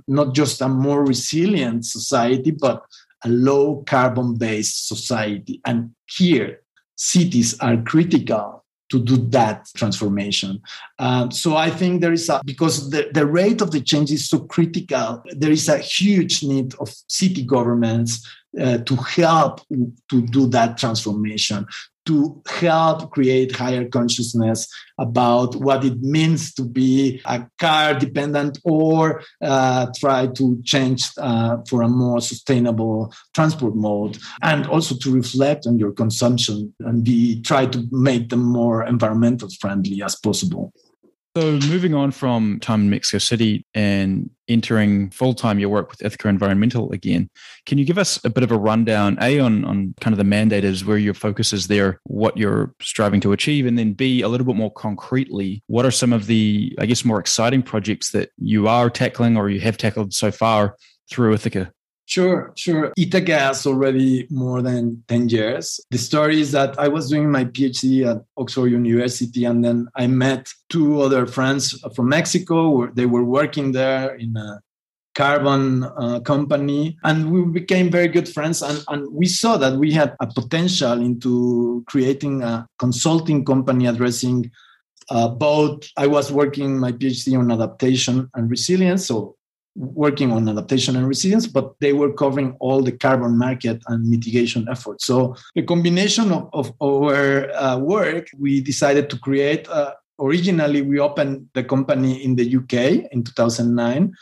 not 0.09 0.35
just 0.35 0.61
a 0.61 0.69
more 0.69 1.05
resilient 1.05 1.85
society, 1.85 2.53
but 2.53 2.83
a 3.25 3.29
low 3.29 3.83
carbon 3.87 4.37
based 4.37 4.89
society. 4.89 5.61
And 5.65 5.91
here, 6.07 6.63
cities 6.97 7.59
are 7.61 7.77
critical 7.83 8.65
to 8.91 9.03
do 9.03 9.17
that 9.17 9.69
transformation. 9.77 10.63
Um, 10.99 11.31
so 11.31 11.57
I 11.57 11.71
think 11.71 12.01
there 12.01 12.13
is 12.13 12.29
a, 12.29 12.41
because 12.45 12.91
the, 12.91 13.09
the 13.13 13.27
rate 13.27 13.61
of 13.61 13.71
the 13.71 13.81
change 13.81 14.13
is 14.13 14.29
so 14.29 14.41
critical, 14.41 15.23
there 15.31 15.51
is 15.51 15.69
a 15.69 15.79
huge 15.79 16.43
need 16.43 16.75
of 16.77 16.95
city 17.09 17.43
governments 17.43 18.27
uh, 18.61 18.79
to 18.79 18.97
help 18.97 19.61
to 19.69 20.23
do 20.23 20.47
that 20.49 20.79
transformation, 20.79 21.67
to 22.07 22.43
help 22.47 23.11
create 23.11 23.55
higher 23.55 23.87
consciousness 23.89 24.69
about 24.99 25.57
what 25.57 25.85
it 25.85 26.01
means 26.01 26.55
to 26.55 26.63
be 26.63 27.21
a 27.27 27.47
car 27.59 27.95
dependent 27.95 28.59
or 28.65 29.23
uh, 29.43 29.87
try 29.99 30.27
to 30.29 30.61
change 30.65 31.05
uh, 31.19 31.59
for 31.69 31.83
a 31.83 31.89
more 31.89 32.21
sustainable 32.21 33.13
transport 33.35 33.75
mode 33.75 34.19
and 34.43 34.67
also 34.67 34.97
to 34.97 35.13
reflect 35.13 35.67
on 35.67 35.79
your 35.79 35.93
consumption 35.93 36.73
and 36.81 37.05
be 37.05 37.41
try 37.43 37.67
to 37.67 37.87
make 37.91 38.31
them 38.31 38.43
more 38.43 38.85
environmental 38.85 39.49
friendly 39.61 40.03
as 40.03 40.17
possible. 40.17 40.73
So, 41.37 41.53
moving 41.69 41.95
on 41.95 42.13
from 42.13 42.61
time 42.61 42.83
in 42.83 42.91
Mexico 42.91 43.19
City 43.19 43.67
and 43.75 44.31
entering 44.49 45.11
full 45.11 45.35
time 45.35 45.59
your 45.59 45.69
work 45.69 45.91
with 45.91 46.03
Ithaca 46.03 46.29
Environmental 46.29 46.91
again, 46.93 47.29
can 47.65 47.79
you 47.79 47.85
give 47.85 47.99
us 47.99 48.23
a 48.25 48.31
bit 48.31 48.45
of 48.45 48.51
a 48.51 48.59
rundown, 48.59 49.19
A, 49.21 49.41
on, 49.41 49.65
on 49.65 49.95
kind 50.01 50.13
of 50.13 50.19
the 50.19 50.25
mandate 50.25 50.65
is 50.65 50.85
where 50.85 50.99
your 50.99 51.15
focus 51.15 51.53
is 51.53 51.67
there, 51.67 52.01
what 52.05 52.37
you're 52.37 52.75
striving 52.81 53.21
to 53.21 53.33
achieve, 53.33 53.67
and 53.67 53.79
then 53.79 53.93
B, 53.93 54.23
a 54.23 54.29
little 54.29 54.47
bit 54.47 54.57
more 54.57 54.73
concretely, 54.73 55.63
what 55.67 55.85
are 55.85 55.91
some 55.91 56.13
of 56.13 56.27
the, 56.27 56.77
I 56.79 56.87
guess, 56.87 57.05
more 57.05 57.21
exciting 57.21 57.63
projects 57.63 58.11
that 58.13 58.31
you 58.39 58.69
are 58.69 58.91
tackling 58.91 59.37
or 59.37 59.51
you 59.51 59.61
have 59.61 59.77
tackled 59.77 60.15
so 60.15 60.31
far 60.31 60.77
through 61.11 61.35
Ithaca? 61.35 61.73
Sure, 62.07 62.53
sure. 62.55 62.93
Ithaca 62.97 63.37
has 63.37 63.67
already 63.67 64.29
more 64.31 64.63
than 64.63 65.03
10 65.09 65.29
years. 65.29 65.81
The 65.91 65.99
story 65.99 66.41
is 66.41 66.53
that 66.53 66.79
I 66.79 66.87
was 66.87 67.11
doing 67.11 67.31
my 67.31 67.45
PhD 67.45 68.07
at 68.07 68.25
Oxford 68.37 68.69
University, 68.69 69.45
and 69.45 69.65
then 69.65 69.89
I 69.97 70.07
met 70.07 70.49
two 70.69 71.01
other 71.03 71.27
friends 71.27 71.79
from 71.97 72.09
Mexico. 72.09 72.87
They 72.95 73.07
were 73.07 73.25
working 73.25 73.73
there 73.73 74.15
in 74.15 74.37
a 74.37 74.61
carbon 75.17 75.83
uh, 75.83 76.21
company 76.21 76.97
and 77.03 77.33
we 77.33 77.43
became 77.47 77.91
very 77.91 78.07
good 78.07 78.29
friends 78.29 78.61
and, 78.61 78.85
and 78.89 79.11
we 79.11 79.25
saw 79.25 79.57
that 79.57 79.79
we 79.79 79.91
had 79.91 80.15
a 80.21 80.27
potential 80.27 81.01
into 81.01 81.83
creating 81.89 82.43
a 82.43 82.67
consulting 82.79 83.43
company 83.43 83.87
addressing 83.87 84.51
uh, 85.09 85.27
both 85.27 85.89
i 85.97 86.07
was 86.07 86.31
working 86.31 86.79
my 86.79 86.93
phd 86.93 87.39
on 87.39 87.51
adaptation 87.51 88.31
and 88.35 88.51
resilience 88.51 89.07
so 89.07 89.36
working 89.77 90.33
on 90.33 90.49
adaptation 90.49 90.97
and 90.97 91.07
resilience, 91.07 91.47
but 91.47 91.75
they 91.81 91.93
were 91.93 92.13
covering 92.13 92.57
all 92.61 92.83
the 92.83 92.93
carbon 92.93 93.37
market 93.37 93.83
and 93.89 94.09
mitigation 94.09 94.67
efforts. 94.71 95.07
So 95.07 95.37
the 95.55 95.63
combination 95.63 96.33
of, 96.33 96.49
of 96.53 96.73
our 96.83 97.51
uh, 97.53 97.79
work, 97.79 98.29
we 98.39 98.61
decided 98.61 99.11
to 99.11 99.19
create. 99.19 99.69
Uh, 99.69 99.93
originally, 100.19 100.83
we 100.83 100.99
opened 100.99 101.49
the 101.55 101.63
company 101.63 102.25
in 102.25 102.37
the 102.37 102.57
UK 102.57 103.11
in 103.13 103.23
2009, 103.23 104.15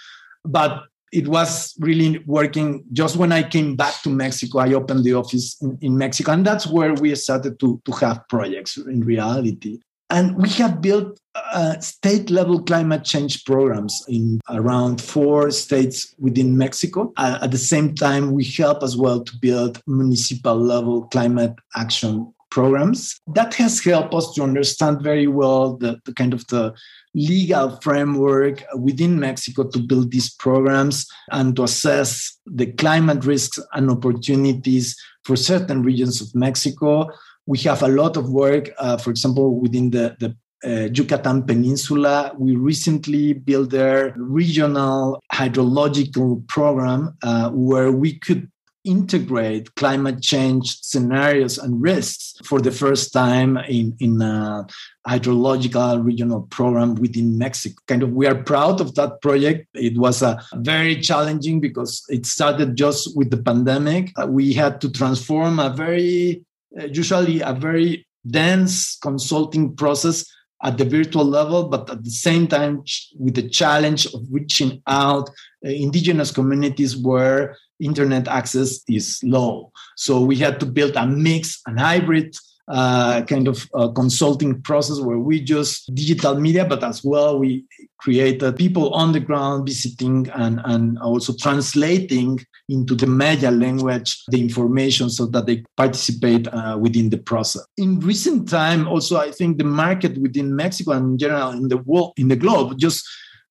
but 0.44 0.82
it 1.12 1.28
was 1.28 1.74
really 1.78 2.18
working 2.26 2.84
just 2.92 3.16
when 3.16 3.30
I 3.30 3.44
came 3.44 3.76
back 3.76 4.02
to 4.02 4.10
Mexico. 4.10 4.58
I 4.58 4.72
opened 4.72 5.04
the 5.04 5.14
office 5.14 5.56
in, 5.62 5.78
in 5.80 5.96
Mexico, 5.96 6.32
and 6.32 6.44
that's 6.44 6.66
where 6.66 6.92
we 6.94 7.14
started 7.14 7.60
to, 7.60 7.80
to 7.84 7.92
have 7.92 8.28
projects 8.28 8.76
in 8.76 9.00
reality. 9.02 9.78
And 10.10 10.36
we 10.36 10.48
have 10.50 10.80
built 10.80 11.18
uh, 11.34 11.78
state 11.80 12.30
level 12.30 12.62
climate 12.62 13.04
change 13.04 13.44
programs 13.44 14.04
in 14.08 14.40
around 14.48 15.00
four 15.00 15.50
states 15.50 16.14
within 16.18 16.56
Mexico. 16.56 17.12
Uh, 17.16 17.38
at 17.42 17.50
the 17.50 17.58
same 17.58 17.94
time, 17.94 18.32
we 18.32 18.44
help 18.44 18.82
as 18.82 18.96
well 18.96 19.24
to 19.24 19.32
build 19.40 19.80
municipal 19.86 20.56
level 20.56 21.02
climate 21.08 21.54
action 21.74 22.32
programs. 22.50 23.20
That 23.34 23.52
has 23.54 23.82
helped 23.82 24.14
us 24.14 24.32
to 24.34 24.42
understand 24.42 25.02
very 25.02 25.26
well 25.26 25.76
the, 25.76 26.00
the 26.04 26.14
kind 26.14 26.32
of 26.32 26.46
the 26.46 26.72
legal 27.14 27.80
framework 27.80 28.62
within 28.78 29.18
Mexico 29.18 29.64
to 29.64 29.78
build 29.80 30.12
these 30.12 30.32
programs 30.32 31.06
and 31.32 31.56
to 31.56 31.64
assess 31.64 32.38
the 32.46 32.66
climate 32.66 33.24
risks 33.24 33.58
and 33.72 33.90
opportunities 33.90 34.96
for 35.24 35.34
certain 35.36 35.82
regions 35.82 36.20
of 36.20 36.32
Mexico 36.34 37.08
we 37.46 37.58
have 37.58 37.82
a 37.82 37.88
lot 37.88 38.16
of 38.16 38.30
work, 38.30 38.70
uh, 38.78 38.96
for 38.96 39.10
example, 39.10 39.58
within 39.60 39.90
the, 39.90 40.16
the 40.18 40.36
uh, 40.64 40.88
Yucatan 40.92 41.42
Peninsula. 41.42 42.32
We 42.38 42.56
recently 42.56 43.34
built 43.34 43.70
their 43.70 44.14
regional 44.16 45.20
hydrological 45.32 46.46
program 46.48 47.16
uh, 47.22 47.50
where 47.50 47.92
we 47.92 48.18
could 48.18 48.50
integrate 48.84 49.74
climate 49.76 50.22
change 50.22 50.78
scenarios 50.80 51.56
and 51.56 51.80
risks 51.80 52.34
for 52.44 52.60
the 52.60 52.70
first 52.70 53.12
time 53.12 53.56
in, 53.56 53.96
in 53.98 54.20
a 54.20 54.66
hydrological 55.08 56.04
regional 56.04 56.42
program 56.42 56.94
within 56.96 57.38
Mexico. 57.38 57.76
Kind 57.88 58.02
of, 58.02 58.10
we 58.12 58.26
are 58.26 58.34
proud 58.34 58.80
of 58.80 58.94
that 58.94 59.22
project. 59.22 59.68
It 59.74 59.96
was 59.96 60.22
a 60.22 60.38
very 60.56 61.00
challenging 61.00 61.60
because 61.60 62.04
it 62.08 62.26
started 62.26 62.76
just 62.76 63.16
with 63.16 63.30
the 63.30 63.38
pandemic. 63.38 64.12
Uh, 64.16 64.26
we 64.26 64.52
had 64.52 64.80
to 64.82 64.90
transform 64.90 65.58
a 65.58 65.70
very 65.70 66.42
uh, 66.42 66.53
usually 66.90 67.40
a 67.40 67.52
very 67.52 68.06
dense 68.28 68.96
consulting 69.02 69.76
process 69.76 70.24
at 70.62 70.78
the 70.78 70.84
virtual 70.84 71.24
level, 71.24 71.68
but 71.68 71.90
at 71.90 72.02
the 72.04 72.10
same 72.10 72.46
time 72.46 72.82
with 73.18 73.34
the 73.34 73.48
challenge 73.48 74.06
of 74.06 74.22
reaching 74.30 74.82
out 74.86 75.28
uh, 75.64 75.68
indigenous 75.68 76.30
communities 76.30 76.96
where 76.96 77.56
internet 77.80 78.26
access 78.28 78.80
is 78.88 79.20
low. 79.22 79.70
So 79.96 80.20
we 80.20 80.36
had 80.36 80.58
to 80.60 80.66
build 80.66 80.96
a 80.96 81.06
mix, 81.06 81.60
and 81.66 81.78
hybrid 81.78 82.34
uh, 82.68 83.22
kind 83.22 83.48
of 83.48 83.68
consulting 83.94 84.60
process 84.62 85.00
where 85.00 85.18
we 85.18 85.40
just 85.40 85.94
digital 85.94 86.38
media, 86.40 86.64
but 86.64 86.82
as 86.82 87.04
well 87.04 87.38
we 87.38 87.64
created 88.04 88.56
people 88.56 88.92
on 88.92 89.12
the 89.12 89.20
ground 89.20 89.66
visiting 89.66 90.28
and, 90.34 90.60
and 90.64 90.98
also 90.98 91.32
translating 91.40 92.38
into 92.68 92.94
the 92.94 93.06
Maya 93.06 93.50
language 93.50 94.22
the 94.28 94.40
information 94.40 95.08
so 95.08 95.24
that 95.26 95.46
they 95.46 95.64
participate 95.76 96.46
uh, 96.48 96.76
within 96.78 97.08
the 97.08 97.16
process. 97.16 97.64
In 97.78 98.00
recent 98.00 98.48
time, 98.48 98.86
also 98.86 99.16
I 99.16 99.30
think 99.30 99.56
the 99.56 99.64
market 99.64 100.18
within 100.18 100.54
Mexico 100.54 100.92
and 100.92 101.12
in 101.12 101.18
general 101.18 101.50
in 101.52 101.68
the 101.68 101.78
world 101.78 102.12
in 102.16 102.28
the 102.28 102.36
globe 102.36 102.78
just 102.78 103.06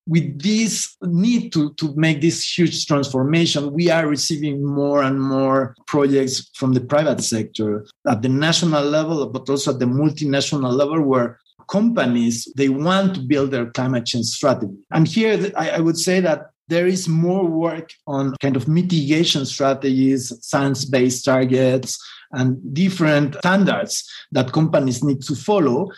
with 0.06 0.42
this 0.42 0.96
need 1.02 1.52
to, 1.52 1.72
to 1.74 1.94
make 1.96 2.20
this 2.20 2.58
huge 2.58 2.86
transformation, 2.86 3.72
we 3.72 3.90
are 3.90 4.06
receiving 4.06 4.64
more 4.64 5.02
and 5.02 5.20
more 5.20 5.74
projects 5.86 6.50
from 6.54 6.74
the 6.74 6.80
private 6.80 7.22
sector 7.22 7.86
at 8.08 8.20
the 8.22 8.28
national 8.28 8.84
level, 8.84 9.26
but 9.26 9.48
also 9.48 9.72
at 9.72 9.78
the 9.78 9.86
multinational 9.86 10.72
level, 10.72 11.00
where 11.00 11.40
companies 11.70 12.46
they 12.56 12.68
want 12.68 13.14
to 13.14 13.20
build 13.20 13.50
their 13.50 13.70
climate 13.70 14.04
change 14.04 14.26
strategy. 14.26 14.74
And 14.92 15.08
here, 15.08 15.50
I, 15.56 15.70
I 15.70 15.80
would 15.80 15.96
say 15.96 16.20
that 16.20 16.50
there 16.68 16.86
is 16.86 17.08
more 17.08 17.46
work 17.46 17.90
on 18.06 18.34
kind 18.40 18.56
of 18.56 18.68
mitigation 18.68 19.44
strategies, 19.46 20.32
science-based 20.40 21.24
targets, 21.24 21.98
and 22.32 22.74
different 22.74 23.36
standards 23.36 24.10
that 24.32 24.52
companies 24.52 25.04
need 25.04 25.22
to 25.22 25.34
follow 25.34 25.90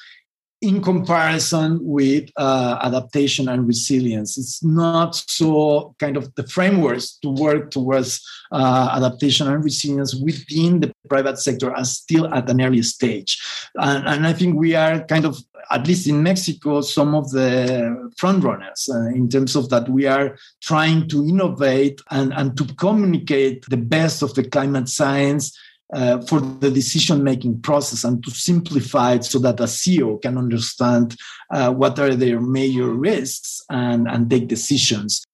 in 0.62 0.82
comparison 0.82 1.78
with 1.82 2.30
uh, 2.36 2.78
adaptation 2.82 3.48
and 3.48 3.66
resilience. 3.66 4.38
It's 4.38 4.64
not 4.64 5.14
so 5.14 5.94
kind 5.98 6.16
of 6.16 6.34
the 6.34 6.46
frameworks 6.46 7.18
to 7.18 7.28
work 7.28 7.70
towards 7.70 8.26
uh, 8.52 8.90
adaptation 8.94 9.48
and 9.48 9.62
resilience 9.62 10.14
within 10.14 10.80
the 10.80 10.92
private 11.08 11.38
sector 11.38 11.74
are 11.76 11.84
still 11.84 12.32
at 12.32 12.48
an 12.48 12.62
early 12.62 12.82
stage. 12.82 13.38
And, 13.74 14.08
and 14.08 14.26
I 14.26 14.32
think 14.32 14.56
we 14.56 14.74
are 14.74 15.04
kind 15.04 15.26
of, 15.26 15.38
at 15.70 15.86
least 15.86 16.06
in 16.06 16.22
Mexico, 16.22 16.80
some 16.80 17.14
of 17.14 17.30
the 17.32 18.10
front 18.16 18.42
runners 18.42 18.88
uh, 18.90 19.08
in 19.08 19.28
terms 19.28 19.56
of 19.56 19.68
that 19.70 19.88
we 19.90 20.06
are 20.06 20.38
trying 20.62 21.06
to 21.08 21.26
innovate 21.26 22.00
and, 22.10 22.32
and 22.32 22.56
to 22.56 22.64
communicate 22.76 23.66
the 23.68 23.76
best 23.76 24.22
of 24.22 24.32
the 24.34 24.48
climate 24.48 24.88
science 24.88 25.56
uh, 25.92 26.20
for 26.22 26.40
the 26.40 26.70
decision 26.70 27.22
making 27.22 27.60
process 27.60 28.04
and 28.04 28.24
to 28.24 28.30
simplify 28.30 29.14
it 29.14 29.24
so 29.24 29.38
that 29.38 29.60
a 29.60 29.64
CEO 29.64 30.20
can 30.20 30.36
understand 30.36 31.16
uh, 31.52 31.72
what 31.72 31.98
are 31.98 32.14
their 32.14 32.40
major 32.40 32.88
risks 32.88 33.62
and, 33.70 34.08
and 34.08 34.28
take 34.28 34.48
decisions. 34.48 35.24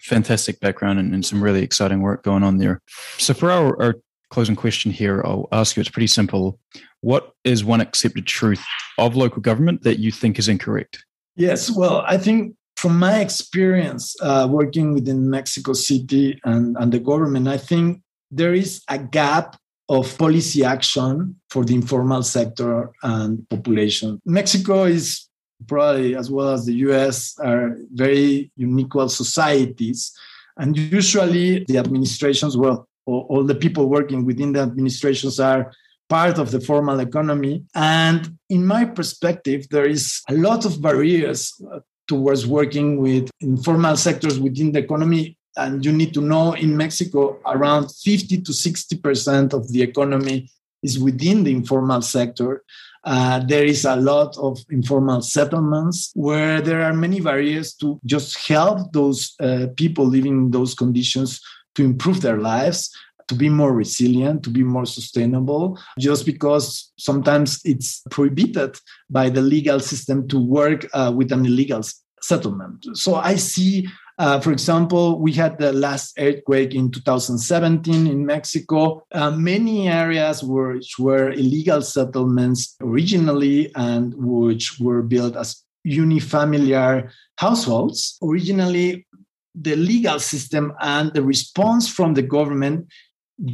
Fantastic 0.00 0.60
background 0.60 0.98
and, 0.98 1.14
and, 1.14 1.24
some 1.24 1.42
really 1.42 1.62
exciting 1.62 2.02
work 2.02 2.22
going 2.22 2.42
on 2.42 2.58
there. 2.58 2.82
So, 3.16 3.32
for 3.32 3.50
our, 3.50 3.82
our 3.82 3.94
closing 4.34 4.56
question 4.56 4.90
here. 4.90 5.22
I'll 5.24 5.48
ask 5.52 5.76
you. 5.76 5.80
It's 5.80 5.88
pretty 5.88 6.08
simple. 6.08 6.58
What 7.00 7.32
is 7.44 7.64
one 7.64 7.80
accepted 7.80 8.26
truth 8.26 8.64
of 8.98 9.14
local 9.14 9.40
government 9.40 9.82
that 9.84 10.00
you 10.00 10.10
think 10.10 10.38
is 10.40 10.48
incorrect? 10.48 11.04
Yes. 11.36 11.70
Well, 11.70 12.02
I 12.04 12.18
think 12.18 12.56
from 12.76 12.98
my 12.98 13.20
experience 13.20 14.16
uh, 14.20 14.48
working 14.50 14.92
within 14.92 15.30
Mexico 15.30 15.72
City 15.72 16.40
and, 16.44 16.76
and 16.80 16.92
the 16.92 16.98
government, 16.98 17.46
I 17.46 17.58
think 17.58 18.02
there 18.32 18.54
is 18.54 18.82
a 18.88 18.98
gap 18.98 19.56
of 19.88 20.16
policy 20.18 20.64
action 20.64 21.36
for 21.50 21.64
the 21.64 21.74
informal 21.74 22.22
sector 22.22 22.90
and 23.02 23.48
population. 23.50 24.20
Mexico 24.24 24.84
is 24.84 25.28
probably, 25.66 26.16
as 26.16 26.30
well 26.30 26.50
as 26.50 26.64
the 26.66 26.74
US, 26.88 27.38
are 27.38 27.76
very 27.92 28.50
unequal 28.58 29.08
societies. 29.08 30.12
And 30.56 30.76
usually 30.76 31.64
the 31.64 31.78
administrations, 31.78 32.56
well, 32.56 32.88
all 33.06 33.44
the 33.44 33.54
people 33.54 33.88
working 33.88 34.24
within 34.24 34.52
the 34.52 34.60
administrations 34.60 35.38
are 35.38 35.72
part 36.08 36.38
of 36.38 36.50
the 36.50 36.60
formal 36.60 37.00
economy. 37.00 37.64
And 37.74 38.38
in 38.48 38.66
my 38.66 38.84
perspective, 38.84 39.66
there 39.70 39.86
is 39.86 40.22
a 40.28 40.34
lot 40.34 40.64
of 40.64 40.80
barriers 40.80 41.60
towards 42.06 42.46
working 42.46 42.98
with 42.98 43.30
informal 43.40 43.96
sectors 43.96 44.38
within 44.38 44.72
the 44.72 44.80
economy. 44.80 45.36
And 45.56 45.84
you 45.84 45.92
need 45.92 46.14
to 46.14 46.20
know 46.20 46.54
in 46.54 46.76
Mexico, 46.76 47.38
around 47.46 47.88
50 47.90 48.42
to 48.42 48.52
60% 48.52 49.52
of 49.52 49.70
the 49.70 49.82
economy 49.82 50.50
is 50.82 50.98
within 50.98 51.44
the 51.44 51.52
informal 51.52 52.02
sector. 52.02 52.64
Uh, 53.04 53.38
there 53.46 53.64
is 53.64 53.84
a 53.84 53.96
lot 53.96 54.36
of 54.38 54.58
informal 54.70 55.22
settlements 55.22 56.10
where 56.14 56.60
there 56.60 56.82
are 56.82 56.92
many 56.92 57.20
barriers 57.20 57.74
to 57.74 58.00
just 58.04 58.48
help 58.48 58.92
those 58.92 59.34
uh, 59.40 59.66
people 59.76 60.06
living 60.06 60.32
in 60.32 60.50
those 60.50 60.74
conditions 60.74 61.40
to 61.74 61.84
improve 61.84 62.20
their 62.20 62.38
lives 62.38 62.90
to 63.28 63.34
be 63.34 63.48
more 63.48 63.72
resilient, 63.72 64.42
to 64.42 64.50
be 64.50 64.62
more 64.62 64.86
sustainable, 64.86 65.78
just 65.98 66.26
because 66.26 66.92
sometimes 66.98 67.60
it's 67.64 68.02
prohibited 68.10 68.78
by 69.08 69.30
the 69.30 69.40
legal 69.40 69.80
system 69.80 70.28
to 70.28 70.38
work 70.38 70.86
uh, 70.92 71.12
with 71.14 71.32
an 71.32 71.46
illegal 71.46 71.82
settlement. 72.20 72.86
So 72.94 73.16
I 73.16 73.36
see, 73.36 73.88
uh, 74.18 74.40
for 74.40 74.52
example, 74.52 75.18
we 75.18 75.32
had 75.32 75.58
the 75.58 75.72
last 75.72 76.14
earthquake 76.18 76.74
in 76.74 76.90
2017 76.90 78.06
in 78.06 78.24
Mexico. 78.24 79.04
Uh, 79.10 79.30
many 79.32 79.88
areas 79.88 80.42
which 80.42 80.98
were 80.98 81.30
illegal 81.32 81.82
settlements 81.82 82.76
originally 82.80 83.72
and 83.74 84.14
which 84.16 84.78
were 84.78 85.02
built 85.02 85.36
as 85.36 85.64
unifamiliar 85.84 87.10
households. 87.38 88.16
Originally, 88.22 89.06
the 89.54 89.74
legal 89.74 90.20
system 90.20 90.72
and 90.80 91.12
the 91.12 91.22
response 91.22 91.88
from 91.88 92.14
the 92.14 92.22
government 92.22 92.86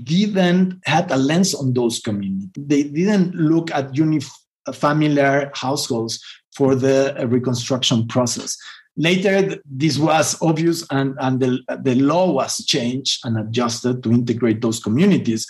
didn't 0.04 0.78
had 0.84 1.10
a 1.10 1.16
lens 1.16 1.54
on 1.54 1.72
those 1.72 2.00
communities. 2.00 2.50
They 2.54 2.82
didn't 2.82 3.34
look 3.34 3.70
at 3.70 3.94
unifamiliar 3.94 5.50
households 5.56 6.22
for 6.54 6.74
the 6.74 7.26
reconstruction 7.28 8.06
process. 8.08 8.58
Later, 9.00 9.56
this 9.64 9.96
was 9.98 10.36
obvious, 10.42 10.86
and, 10.90 11.16
and 11.20 11.40
the, 11.40 11.58
the 11.82 11.94
law 11.94 12.30
was 12.30 12.62
changed 12.66 13.20
and 13.24 13.38
adjusted 13.38 14.02
to 14.02 14.12
integrate 14.12 14.60
those 14.60 14.78
communities. 14.78 15.46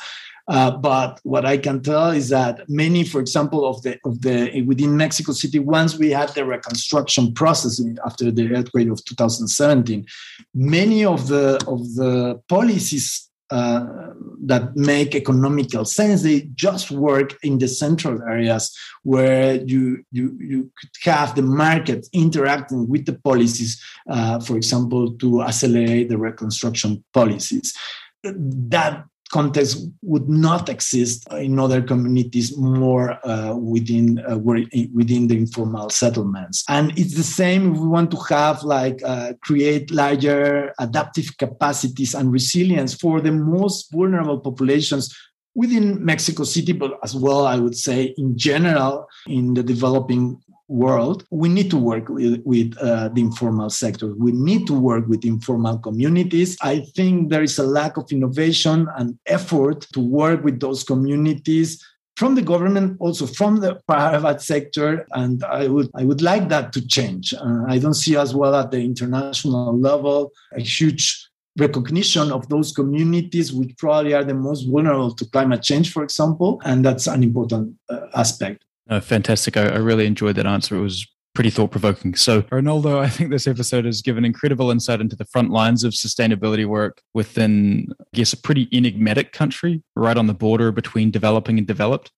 Uh, 0.47 0.71
but 0.71 1.19
what 1.25 1.45
I 1.45 1.59
can 1.59 1.83
tell 1.83 2.11
is 2.11 2.29
that 2.29 2.69
many, 2.69 3.03
for 3.03 3.21
example, 3.21 3.69
of 3.69 3.83
the 3.83 3.99
of 4.05 4.21
the 4.23 4.63
within 4.63 4.97
Mexico 4.97 5.33
City, 5.33 5.59
once 5.59 5.99
we 5.99 6.11
had 6.11 6.29
the 6.31 6.45
reconstruction 6.45 7.35
process 7.35 7.81
after 8.05 8.31
the 8.31 8.53
earthquake 8.55 8.89
of 8.89 9.05
2017, 9.05 10.07
many 10.55 11.05
of 11.05 11.27
the 11.27 11.55
of 11.67 11.81
the 11.95 12.41
policies 12.49 13.30
uh, 13.51 14.11
that 14.43 14.77
make 14.77 15.15
economical 15.15 15.85
sense. 15.85 16.23
They 16.23 16.49
just 16.55 16.91
work 16.91 17.37
in 17.43 17.59
the 17.59 17.69
central 17.69 18.23
areas 18.23 18.77
where 19.03 19.57
you 19.57 20.05
you 20.13 20.37
you 20.41 20.71
could 20.79 20.91
have 21.03 21.35
the 21.35 21.43
market 21.43 22.07
interacting 22.13 22.89
with 22.89 23.07
the 23.07 23.19
policies, 23.19 23.83
uh, 24.09 24.41
for 24.41 24.57
example, 24.57 25.13
to 25.19 25.43
accelerate 25.43 26.09
the 26.09 26.19
reconstruction 26.19 27.05
policies. 27.13 27.77
That 28.23 29.05
context 29.33 29.87
would 30.03 30.29
not 30.29 30.69
exist 30.69 31.27
in 31.33 31.59
other 31.59 31.83
communities 31.83 32.57
more 32.57 33.25
uh, 33.27 33.55
within 33.57 34.19
uh, 34.31 34.39
within 34.39 35.29
the 35.29 35.37
informal 35.37 35.91
settlements. 35.91 36.65
And 36.69 36.97
it's 36.99 37.15
the 37.15 37.23
same 37.23 37.75
if 37.75 37.81
we 37.81 37.89
want 37.89 38.11
to 38.11 38.19
have 38.29 38.63
like 38.63 39.01
uh, 39.05 39.35
create 39.43 39.91
larger 39.91 40.73
adaptive 40.79 41.37
capacities 41.39 42.15
and 42.15 42.33
resilience 42.33 42.95
for 42.95 43.21
the 43.21 43.33
most 43.33 43.93
vulnerable 43.93 44.41
populations 44.41 45.15
within 45.55 46.05
Mexico 46.05 46.45
City, 46.45 46.73
but 46.73 46.99
as 47.03 47.15
well, 47.15 47.47
I 47.47 47.57
would 47.57 47.77
say 47.77 48.15
in 48.17 48.39
general 48.39 49.07
in 49.27 49.55
the 49.55 49.63
developing 49.63 50.41
world, 50.71 51.25
we 51.31 51.49
need 51.49 51.69
to 51.71 51.77
work 51.77 52.09
with, 52.09 52.41
with 52.45 52.77
uh, 52.79 53.09
the 53.09 53.21
informal 53.21 53.69
sector. 53.69 54.15
We 54.15 54.33
need 54.33 54.67
to 54.69 54.75
work 54.75 55.07
with 55.09 55.25
informal 55.25 55.79
communities. 55.79 56.57
I 56.63 56.81
think 56.95 57.29
there 57.29 57.43
is 57.43 57.59
a 57.59 57.65
lack 57.65 57.97
of 57.97 58.11
innovation 58.13 58.89
and 58.97 59.19
effort 59.27 59.81
to 59.93 60.01
work 60.01 60.45
with 60.45 60.61
those 60.61 60.85
communities 60.85 61.85
from 62.17 62.35
the 62.35 62.43
government, 62.43 62.99
also 63.01 63.27
from 63.27 63.57
the 63.57 63.81
private 63.89 64.43
sector, 64.43 65.07
and 65.13 65.43
I 65.43 65.69
would 65.69 65.89
I 65.95 66.05
would 66.05 66.21
like 66.21 66.51
that 66.51 66.73
to 66.75 66.87
change. 66.87 67.33
Uh, 67.33 67.65
I 67.67 67.79
don't 67.79 67.95
see 67.95 68.15
as 68.17 68.35
well 68.35 68.55
at 68.55 68.71
the 68.71 68.81
international 68.81 69.79
level 69.79 70.31
a 70.53 70.61
huge 70.61 71.31
recognition 71.59 72.31
of 72.31 72.49
those 72.49 72.73
communities 72.73 73.53
which 73.53 73.77
probably 73.79 74.13
are 74.15 74.25
the 74.25 74.35
most 74.35 74.65
vulnerable 74.65 75.15
to 75.15 75.25
climate 75.31 75.63
change, 75.63 75.93
for 75.93 76.03
example, 76.03 76.61
and 76.65 76.85
that's 76.85 77.07
an 77.07 77.23
important 77.23 77.75
uh, 77.89 78.07
aspect. 78.15 78.65
Oh, 78.91 79.01
fantastic. 79.01 79.57
I, 79.57 79.69
I 79.69 79.77
really 79.77 80.07
enjoyed 80.07 80.37
that 80.37 80.47
answer. 80.47 80.77
It 80.77 80.81
was 80.81 81.07
pretty 81.35 81.51
thought 81.51 81.71
provoking. 81.71 82.15
So, 82.17 82.43
Arnoldo, 82.43 82.99
I 82.99 83.09
think 83.09 83.31
this 83.31 83.47
episode 83.47 83.85
has 83.85 84.03
given 84.03 84.25
incredible 84.25 84.71
insight 84.71 85.01
into 85.01 85.15
the 85.15 85.25
front 85.27 85.51
lines 85.51 85.85
of 85.85 85.93
sustainability 85.93 86.67
work 86.67 87.01
within, 87.15 87.87
I 88.01 88.05
guess, 88.15 88.33
a 88.33 88.37
pretty 88.37 88.69
enigmatic 88.73 89.33
country 89.33 89.83
right 89.95 90.17
on 90.17 90.27
the 90.27 90.35
border 90.35 90.73
between 90.73 91.13
developing 91.13 91.57
and 91.57 91.67
developed. 91.67 92.11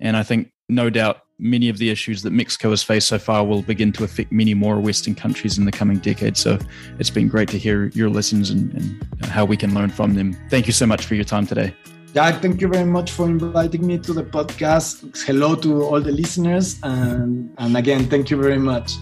And 0.00 0.16
I 0.16 0.22
think, 0.22 0.52
no 0.68 0.90
doubt, 0.90 1.22
many 1.40 1.68
of 1.68 1.78
the 1.78 1.90
issues 1.90 2.22
that 2.22 2.30
Mexico 2.30 2.70
has 2.70 2.84
faced 2.84 3.08
so 3.08 3.18
far 3.18 3.44
will 3.44 3.62
begin 3.62 3.92
to 3.92 4.04
affect 4.04 4.30
many 4.30 4.54
more 4.54 4.78
Western 4.78 5.16
countries 5.16 5.58
in 5.58 5.64
the 5.64 5.72
coming 5.72 5.98
decades. 5.98 6.38
So, 6.38 6.56
it's 7.00 7.10
been 7.10 7.26
great 7.26 7.48
to 7.48 7.58
hear 7.58 7.86
your 7.88 8.10
lessons 8.10 8.50
and, 8.50 8.72
and 8.74 9.26
how 9.26 9.44
we 9.44 9.56
can 9.56 9.74
learn 9.74 9.90
from 9.90 10.14
them. 10.14 10.36
Thank 10.50 10.68
you 10.68 10.72
so 10.72 10.86
much 10.86 11.04
for 11.04 11.16
your 11.16 11.24
time 11.24 11.48
today. 11.48 11.74
Jack, 12.14 12.42
thank 12.42 12.60
you 12.60 12.68
very 12.68 12.84
much 12.84 13.10
for 13.10 13.24
inviting 13.24 13.86
me 13.86 13.96
to 13.98 14.12
the 14.12 14.22
podcast. 14.22 15.24
Hello 15.24 15.54
to 15.56 15.82
all 15.82 15.98
the 15.98 16.12
listeners. 16.12 16.78
And, 16.82 17.54
and 17.56 17.74
again, 17.74 18.04
thank 18.04 18.28
you 18.28 18.36
very 18.36 18.58
much. 18.58 18.92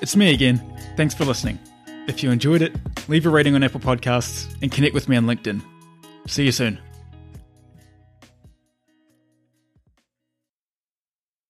It's 0.00 0.16
me 0.16 0.32
again. 0.32 0.62
Thanks 0.96 1.14
for 1.14 1.26
listening. 1.26 1.58
If 2.08 2.22
you 2.22 2.30
enjoyed 2.30 2.62
it, 2.62 2.74
leave 3.06 3.26
a 3.26 3.28
rating 3.28 3.54
on 3.54 3.62
Apple 3.62 3.80
Podcasts 3.80 4.46
and 4.62 4.72
connect 4.72 4.94
with 4.94 5.10
me 5.10 5.16
on 5.16 5.26
LinkedIn. 5.26 5.60
See 6.26 6.44
you 6.46 6.52
soon. 6.52 6.78